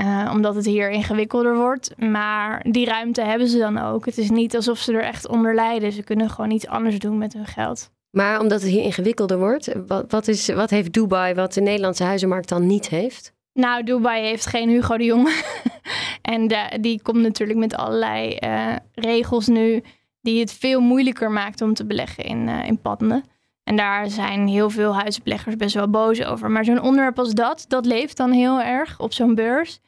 Uh, 0.00 0.30
omdat 0.32 0.54
het 0.54 0.64
hier 0.64 0.90
ingewikkelder 0.90 1.56
wordt. 1.56 1.98
Maar 1.98 2.66
die 2.70 2.86
ruimte 2.86 3.20
hebben 3.20 3.48
ze 3.48 3.58
dan 3.58 3.78
ook. 3.78 4.06
Het 4.06 4.18
is 4.18 4.30
niet 4.30 4.56
alsof 4.56 4.78
ze 4.78 4.92
er 4.92 5.02
echt 5.02 5.28
onder 5.28 5.54
lijden. 5.54 5.92
Ze 5.92 6.02
kunnen 6.02 6.30
gewoon 6.30 6.50
iets 6.50 6.66
anders 6.66 6.98
doen 6.98 7.18
met 7.18 7.32
hun 7.32 7.46
geld. 7.46 7.90
Maar 8.10 8.40
omdat 8.40 8.60
het 8.60 8.70
hier 8.70 8.82
ingewikkelder 8.82 9.38
wordt, 9.38 9.72
wat, 9.86 10.10
wat, 10.10 10.28
is, 10.28 10.48
wat 10.48 10.70
heeft 10.70 10.92
Dubai 10.92 11.34
wat 11.34 11.52
de 11.52 11.60
Nederlandse 11.60 12.04
huizenmarkt 12.04 12.48
dan 12.48 12.66
niet 12.66 12.88
heeft? 12.88 13.32
Nou, 13.52 13.82
Dubai 13.84 14.22
heeft 14.24 14.46
geen 14.46 14.68
Hugo 14.68 14.96
de 14.96 15.04
Jong. 15.04 15.42
en 16.22 16.48
de, 16.48 16.78
die 16.80 17.02
komt 17.02 17.22
natuurlijk 17.22 17.58
met 17.58 17.74
allerlei 17.74 18.36
uh, 18.40 18.76
regels 18.94 19.46
nu 19.46 19.82
die 20.20 20.40
het 20.40 20.52
veel 20.52 20.80
moeilijker 20.80 21.30
maakt 21.30 21.60
om 21.60 21.74
te 21.74 21.86
beleggen 21.86 22.24
in, 22.24 22.48
uh, 22.48 22.66
in 22.66 22.80
panden. 22.80 23.24
En 23.64 23.76
daar 23.76 24.10
zijn 24.10 24.48
heel 24.48 24.70
veel 24.70 24.94
huizenbeleggers 24.94 25.56
best 25.56 25.74
wel 25.74 25.90
boos 25.90 26.24
over. 26.24 26.50
Maar 26.50 26.64
zo'n 26.64 26.82
onderwerp 26.82 27.18
als 27.18 27.32
dat, 27.32 27.64
dat 27.68 27.86
leeft 27.86 28.16
dan 28.16 28.30
heel 28.30 28.60
erg 28.60 29.00
op 29.00 29.12
zo'n 29.12 29.34
beurs. 29.34 29.80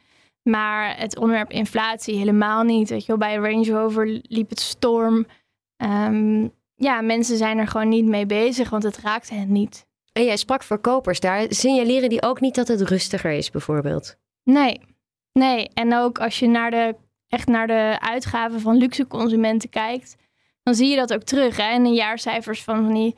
Maar 0.43 0.99
het 0.99 1.19
onderwerp 1.19 1.51
inflatie 1.51 2.19
helemaal 2.19 2.63
niet. 2.63 2.89
Weet 2.89 3.01
je 3.01 3.07
wel, 3.07 3.17
bij 3.17 3.35
Range 3.35 3.71
Rover 3.71 4.21
liep 4.23 4.51
het 4.51 4.61
storm. 4.61 5.27
Um, 5.77 6.53
ja, 6.75 7.01
mensen 7.01 7.37
zijn 7.37 7.59
er 7.59 7.67
gewoon 7.67 7.89
niet 7.89 8.05
mee 8.05 8.27
bezig, 8.27 8.71
want 8.71 8.83
het 8.83 8.99
raakt 8.99 9.31
hen 9.31 9.53
niet. 9.53 9.87
En 10.13 10.25
jij 10.25 10.37
sprak 10.37 10.63
verkopers 10.63 11.21
daar. 11.21 11.47
Signaleren 11.49 12.09
die 12.09 12.23
ook 12.23 12.41
niet 12.41 12.55
dat 12.55 12.69
het 12.69 12.81
rustiger 12.81 13.31
is, 13.31 13.51
bijvoorbeeld? 13.51 14.17
Nee, 14.45 14.81
nee. 15.33 15.69
En 15.69 15.95
ook 15.95 16.19
als 16.19 16.39
je 16.39 16.47
naar 16.47 16.71
de, 16.71 16.97
echt 17.29 17.47
naar 17.47 17.67
de 17.67 17.97
uitgaven 18.01 18.61
van 18.61 18.77
luxe 18.77 19.07
consumenten 19.07 19.69
kijkt, 19.69 20.17
dan 20.63 20.75
zie 20.75 20.89
je 20.89 20.97
dat 20.97 21.15
ook 21.15 21.23
terug. 21.23 21.57
Hè? 21.57 21.73
In 21.73 21.83
de 21.83 21.91
jaarcijfers 21.91 22.65
van 22.65 22.93
die 22.93 23.17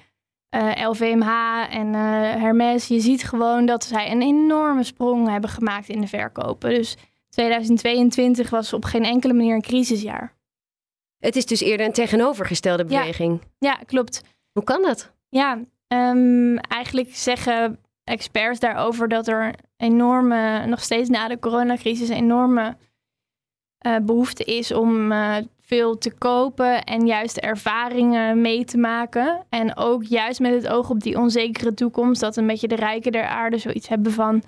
uh, 0.56 0.82
eh, 0.82 0.90
LVMH 0.90 1.28
en 1.70 1.86
uh, 1.86 2.00
Hermes. 2.42 2.86
Je 2.88 3.00
ziet 3.00 3.24
gewoon 3.24 3.66
dat 3.66 3.84
zij 3.84 4.10
een 4.10 4.22
enorme 4.22 4.82
sprong 4.82 5.28
hebben 5.28 5.50
gemaakt 5.50 5.88
in 5.88 6.00
de 6.00 6.06
verkopen. 6.06 6.70
Dus 6.70 6.96
2022 7.28 8.50
was 8.50 8.72
op 8.72 8.84
geen 8.84 9.04
enkele 9.04 9.32
manier 9.32 9.54
een 9.54 9.62
crisisjaar. 9.62 10.34
Het 11.18 11.36
is 11.36 11.46
dus 11.46 11.60
eerder 11.60 11.86
een 11.86 11.92
tegenovergestelde 11.92 12.84
beweging. 12.84 13.40
Ja, 13.58 13.70
ja 13.70 13.84
klopt. 13.86 14.22
Hoe 14.52 14.64
kan 14.64 14.82
dat? 14.82 15.12
Ja, 15.28 15.58
um, 15.88 16.58
eigenlijk 16.58 17.16
zeggen 17.16 17.78
experts 18.04 18.60
daarover 18.60 19.08
dat 19.08 19.28
er 19.28 19.54
enorme, 19.76 20.66
nog 20.66 20.82
steeds 20.82 21.08
na 21.08 21.28
de 21.28 21.38
coronacrisis, 21.38 22.08
enorme 22.08 22.76
uh, 23.86 23.96
behoefte 24.02 24.44
is 24.44 24.72
om 24.72 25.12
veel 25.66 25.98
te 25.98 26.10
kopen 26.10 26.84
en 26.84 27.06
juist 27.06 27.36
ervaringen 27.36 28.40
mee 28.40 28.64
te 28.64 28.78
maken. 28.78 29.44
En 29.48 29.76
ook 29.76 30.04
juist 30.04 30.40
met 30.40 30.52
het 30.52 30.68
oog 30.68 30.90
op 30.90 31.00
die 31.00 31.18
onzekere 31.18 31.74
toekomst, 31.74 32.20
dat 32.20 32.36
een 32.36 32.46
beetje 32.46 32.68
de 32.68 32.74
rijken 32.74 33.12
der 33.12 33.26
aarde 33.26 33.58
zoiets 33.58 33.88
hebben 33.88 34.12
van. 34.12 34.42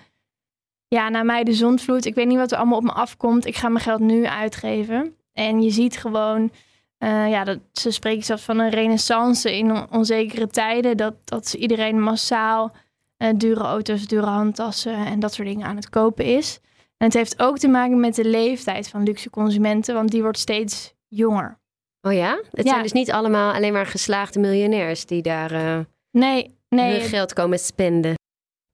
Ja, 0.89 1.09
na 1.09 1.23
mij 1.23 1.45
de 1.45 1.53
zonvloed. 1.53 2.05
Ik 2.05 2.15
weet 2.15 2.27
niet 2.27 2.37
wat 2.37 2.53
er 2.53 2.59
allemaal 2.59 2.79
op 2.79 2.85
me 2.85 2.93
afkomt. 2.93 3.47
Ik 3.47 3.57
ga 3.57 3.69
mijn 3.69 3.85
geld 3.85 4.01
nu 4.01 4.27
uitgeven. 4.27 5.15
En 5.33 5.63
je 5.63 5.71
ziet 5.71 5.97
gewoon, 5.97 6.51
uh, 6.99 7.31
ja, 7.31 7.45
dat, 7.45 7.59
ze 7.73 7.91
spreken 7.91 8.25
zelfs 8.25 8.43
van 8.43 8.59
een 8.59 8.71
renaissance 8.71 9.57
in 9.57 9.91
onzekere 9.91 10.47
tijden. 10.47 10.97
Dat, 10.97 11.15
dat 11.25 11.55
iedereen 11.55 12.01
massaal 12.01 12.73
uh, 13.19 13.29
dure 13.37 13.65
auto's, 13.65 14.07
dure 14.07 14.27
handtassen 14.27 15.07
en 15.07 15.21
dat 15.21 15.35
soort 15.35 15.49
dingen 15.49 15.67
aan 15.67 15.77
het 15.77 15.91
kopen 15.91 16.25
is. 16.25 16.61
En 16.97 17.07
het 17.07 17.15
heeft 17.15 17.43
ook 17.43 17.59
te 17.59 17.69
maken 17.69 18.01
met 18.01 18.15
de 18.15 18.25
leeftijd 18.25 18.89
van 18.89 19.03
luxe 19.03 19.31
consumenten, 19.31 19.95
want 19.95 20.11
die 20.11 20.23
wordt 20.23 20.39
steeds 20.39 20.97
jonger. 21.09 21.59
Oh 22.03 22.13
ja? 22.13 22.43
Het 22.51 22.69
zijn 22.69 22.83
dus 22.83 22.93
niet 22.93 23.13
allemaal 23.13 23.53
alleen 23.53 23.73
maar 23.73 23.87
geslaagde 23.87 24.41
miljonairs 24.41 25.07
die 25.07 25.23
daar 25.23 25.53
uh, 25.53 25.79
nee, 26.11 26.57
nee, 26.69 27.01
hun 27.01 27.09
geld 27.09 27.33
komen 27.33 27.59
spenden. 27.59 28.15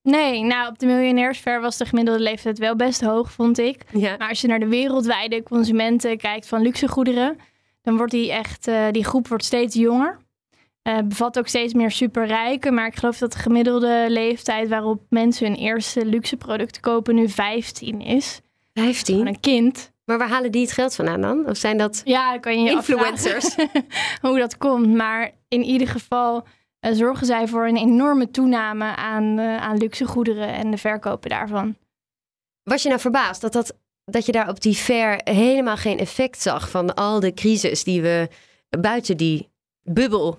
Nee, 0.03 0.43
nou 0.43 0.69
op 0.69 0.79
de 0.79 0.87
miljonairsver 0.87 1.61
was 1.61 1.77
de 1.77 1.87
gemiddelde 1.87 2.21
leeftijd 2.21 2.59
wel 2.59 2.77
best 2.77 3.01
hoog, 3.01 3.33
vond 3.33 3.59
ik. 3.59 3.85
Ja. 3.93 4.17
Maar 4.17 4.29
als 4.29 4.41
je 4.41 4.49
naar 4.49 4.61
de 4.61 4.69
wereldwijde 4.69 5.43
consumenten 5.43 6.19
kijkt 6.19 6.49
van 6.49 6.63
luxegoederen, 6.63 7.39
dan 7.83 7.97
wordt 7.97 8.13
die 8.13 8.33
echt, 8.33 8.69
uh, 8.69 8.87
die 8.91 9.05
groep 9.05 9.29
wordt 9.29 9.45
steeds 9.45 9.75
jonger. 9.75 10.19
Uh, 10.89 10.99
bevat 11.05 11.39
ook 11.39 11.49
steeds 11.49 11.75
meer 11.75 11.91
superrijken. 11.91 12.75
Maar 12.75 12.87
ik 12.87 12.97
geloof 12.97 13.19
dat 13.19 13.33
de 13.33 13.39
gemiddelde 13.39 14.07
leeftijd 14.09 14.69
waarop 14.69 15.03
mensen 15.09 15.47
hun 15.47 15.57
eerste 15.57 16.07
luxe 16.07 16.37
producten 16.37 16.83
kopen 16.83 17.15
nu 17.15 17.29
15 17.29 18.01
is. 18.01 18.41
15? 18.73 19.17
Van 19.17 19.27
een 19.27 19.41
kind. 19.41 19.93
Maar 20.05 20.19
waar 20.19 20.29
halen 20.29 20.53
die 20.53 20.63
het 20.63 20.73
geld 20.73 20.95
vandaan 20.95 21.21
dan? 21.21 21.49
Of 21.49 21.57
zijn 21.57 21.79
dat 21.79 22.03
ja, 22.05 22.39
kan 22.39 22.63
je 22.63 22.71
influencers? 22.71 23.55
hoe 24.23 24.39
dat 24.39 24.57
komt. 24.57 24.95
Maar 24.95 25.31
in 25.49 25.63
ieder 25.63 25.89
geval 25.89 26.47
uh, 26.81 26.93
zorgen 26.93 27.27
zij 27.27 27.49
voor 27.49 27.67
een 27.67 27.77
enorme 27.77 28.31
toename 28.31 28.97
aan, 28.97 29.39
uh, 29.39 29.57
aan 29.57 29.77
luxe 29.77 30.05
goederen 30.05 30.49
en 30.49 30.71
de 30.71 30.79
verkopen 30.79 31.31
daarvan. 31.31 31.77
Was 32.63 32.83
je 32.83 32.89
nou 32.89 33.01
verbaasd 33.01 33.41
dat, 33.41 33.53
dat, 33.53 33.77
dat 34.05 34.27
je 34.27 34.33
daar 34.33 34.49
op 34.49 34.61
die 34.61 34.75
fair 34.75 35.21
helemaal 35.25 35.77
geen 35.77 35.99
effect 35.99 36.43
zag 36.43 36.71
van 36.71 36.95
al 36.95 37.21
de 37.21 37.35
crisis 37.35 37.85
die 37.85 38.03
we 38.03 38.29
buiten 38.81 39.17
die 39.17 39.51
bubbel 39.83 40.39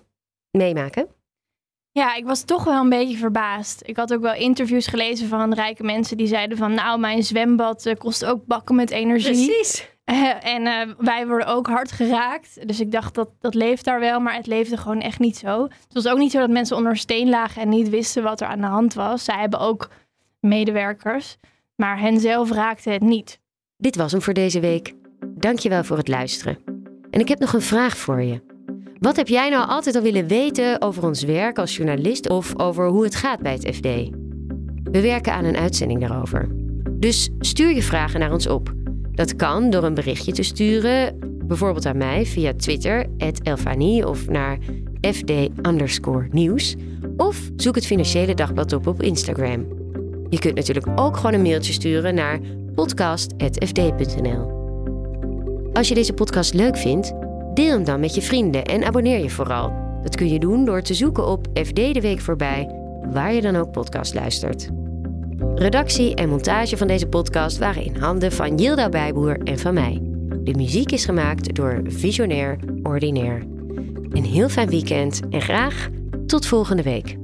meemaken? 0.51 1.14
Ja, 1.95 2.15
ik 2.15 2.25
was 2.25 2.43
toch 2.43 2.63
wel 2.63 2.81
een 2.81 2.89
beetje 2.89 3.17
verbaasd. 3.17 3.81
Ik 3.85 3.97
had 3.97 4.13
ook 4.13 4.21
wel 4.21 4.33
interviews 4.33 4.87
gelezen 4.87 5.27
van 5.27 5.53
rijke 5.53 5.83
mensen 5.83 6.17
die 6.17 6.27
zeiden 6.27 6.57
van... 6.57 6.73
nou, 6.73 6.99
mijn 6.99 7.23
zwembad 7.23 7.85
uh, 7.85 7.93
kost 7.93 8.25
ook 8.25 8.45
bakken 8.45 8.75
met 8.75 8.91
energie. 8.91 9.45
Precies. 9.45 9.89
Uh, 10.05 10.45
en 10.45 10.61
uh, 10.61 10.95
wij 10.97 11.27
worden 11.27 11.47
ook 11.47 11.67
hard 11.67 11.91
geraakt. 11.91 12.67
Dus 12.67 12.79
ik 12.79 12.91
dacht, 12.91 13.13
dat, 13.13 13.29
dat 13.39 13.53
leeft 13.53 13.85
daar 13.85 13.99
wel, 13.99 14.19
maar 14.19 14.35
het 14.35 14.47
leefde 14.47 14.77
gewoon 14.77 15.01
echt 15.01 15.19
niet 15.19 15.37
zo. 15.37 15.63
Het 15.63 15.93
was 15.93 16.07
ook 16.07 16.17
niet 16.17 16.31
zo 16.31 16.39
dat 16.39 16.49
mensen 16.49 16.77
onder 16.77 16.97
steen 16.97 17.29
lagen 17.29 17.61
en 17.61 17.69
niet 17.69 17.89
wisten 17.89 18.23
wat 18.23 18.41
er 18.41 18.47
aan 18.47 18.61
de 18.61 18.67
hand 18.67 18.93
was. 18.93 19.23
Zij 19.23 19.39
hebben 19.39 19.59
ook 19.59 19.89
medewerkers, 20.39 21.37
maar 21.75 21.99
hen 21.99 22.19
zelf 22.19 22.51
raakte 22.51 22.89
het 22.89 23.01
niet. 23.01 23.39
Dit 23.77 23.95
was 23.95 24.11
hem 24.11 24.21
voor 24.21 24.33
deze 24.33 24.59
week. 24.59 24.93
Dankjewel 25.27 25.83
voor 25.83 25.97
het 25.97 26.07
luisteren. 26.07 26.57
En 27.09 27.19
ik 27.19 27.27
heb 27.27 27.39
nog 27.39 27.53
een 27.53 27.61
vraag 27.61 27.97
voor 27.97 28.21
je. 28.21 28.54
Wat 29.05 29.15
heb 29.15 29.27
jij 29.27 29.49
nou 29.49 29.67
altijd 29.67 29.95
al 29.95 30.01
willen 30.01 30.27
weten 30.27 30.81
over 30.81 31.03
ons 31.03 31.23
werk 31.23 31.59
als 31.59 31.75
journalist 31.75 32.29
of 32.29 32.59
over 32.59 32.87
hoe 32.87 33.03
het 33.03 33.15
gaat 33.15 33.39
bij 33.39 33.53
het 33.53 33.75
FD? 33.75 33.87
We 34.83 35.01
werken 35.01 35.33
aan 35.33 35.45
een 35.45 35.57
uitzending 35.57 35.99
daarover. 35.99 36.47
Dus 36.91 37.29
stuur 37.39 37.75
je 37.75 37.83
vragen 37.83 38.19
naar 38.19 38.31
ons 38.31 38.47
op. 38.47 38.73
Dat 39.11 39.35
kan 39.35 39.69
door 39.69 39.83
een 39.83 39.93
berichtje 39.93 40.31
te 40.31 40.43
sturen, 40.43 41.17
bijvoorbeeld 41.47 41.85
aan 41.85 41.97
mij 41.97 42.25
via 42.25 42.53
Twitter, 42.53 43.05
Elfanie 43.43 44.07
of 44.07 44.27
naar 44.27 44.57
FD 45.01 45.31
nieuws. 46.31 46.75
Of 47.17 47.49
zoek 47.55 47.75
het 47.75 47.85
Financiële 47.85 48.33
Dagblad 48.33 48.73
op 48.73 48.87
op 48.87 49.01
Instagram. 49.01 49.67
Je 50.29 50.39
kunt 50.39 50.55
natuurlijk 50.55 50.87
ook 50.95 51.15
gewoon 51.15 51.33
een 51.33 51.41
mailtje 51.41 51.73
sturen 51.73 52.15
naar 52.15 52.39
podcast.fd.nl. 52.75 54.53
Als 55.73 55.87
je 55.87 55.95
deze 55.95 56.13
podcast 56.13 56.53
leuk 56.53 56.77
vindt, 56.77 57.24
deel 57.55 57.71
hem 57.71 57.83
dan 57.83 57.99
met 57.99 58.15
je 58.15 58.21
vrienden 58.21 58.65
en 58.65 58.83
abonneer 58.83 59.19
je 59.19 59.29
vooral. 59.29 59.73
Dat 60.03 60.15
kun 60.15 60.29
je 60.29 60.39
doen 60.39 60.65
door 60.65 60.81
te 60.81 60.93
zoeken 60.93 61.27
op 61.27 61.47
FD 61.53 61.75
de 61.75 62.01
Week 62.01 62.21
voorbij, 62.21 62.69
waar 63.11 63.33
je 63.33 63.41
dan 63.41 63.55
ook 63.55 63.71
podcast 63.71 64.13
luistert. 64.13 64.69
Redactie 65.55 66.15
en 66.15 66.29
montage 66.29 66.77
van 66.77 66.87
deze 66.87 67.07
podcast 67.07 67.57
waren 67.57 67.83
in 67.83 67.95
handen 67.95 68.31
van 68.31 68.57
Yilda 68.57 68.89
Bijboer 68.89 69.37
en 69.43 69.59
van 69.59 69.73
mij. 69.73 70.01
De 70.43 70.53
muziek 70.53 70.91
is 70.91 71.05
gemaakt 71.05 71.55
door 71.55 71.81
Visionair 71.83 72.59
Ordinair. 72.83 73.43
Een 74.09 74.25
heel 74.25 74.49
fijn 74.49 74.69
weekend 74.69 75.21
en 75.29 75.41
graag 75.41 75.89
tot 76.25 76.45
volgende 76.45 76.83
week. 76.83 77.17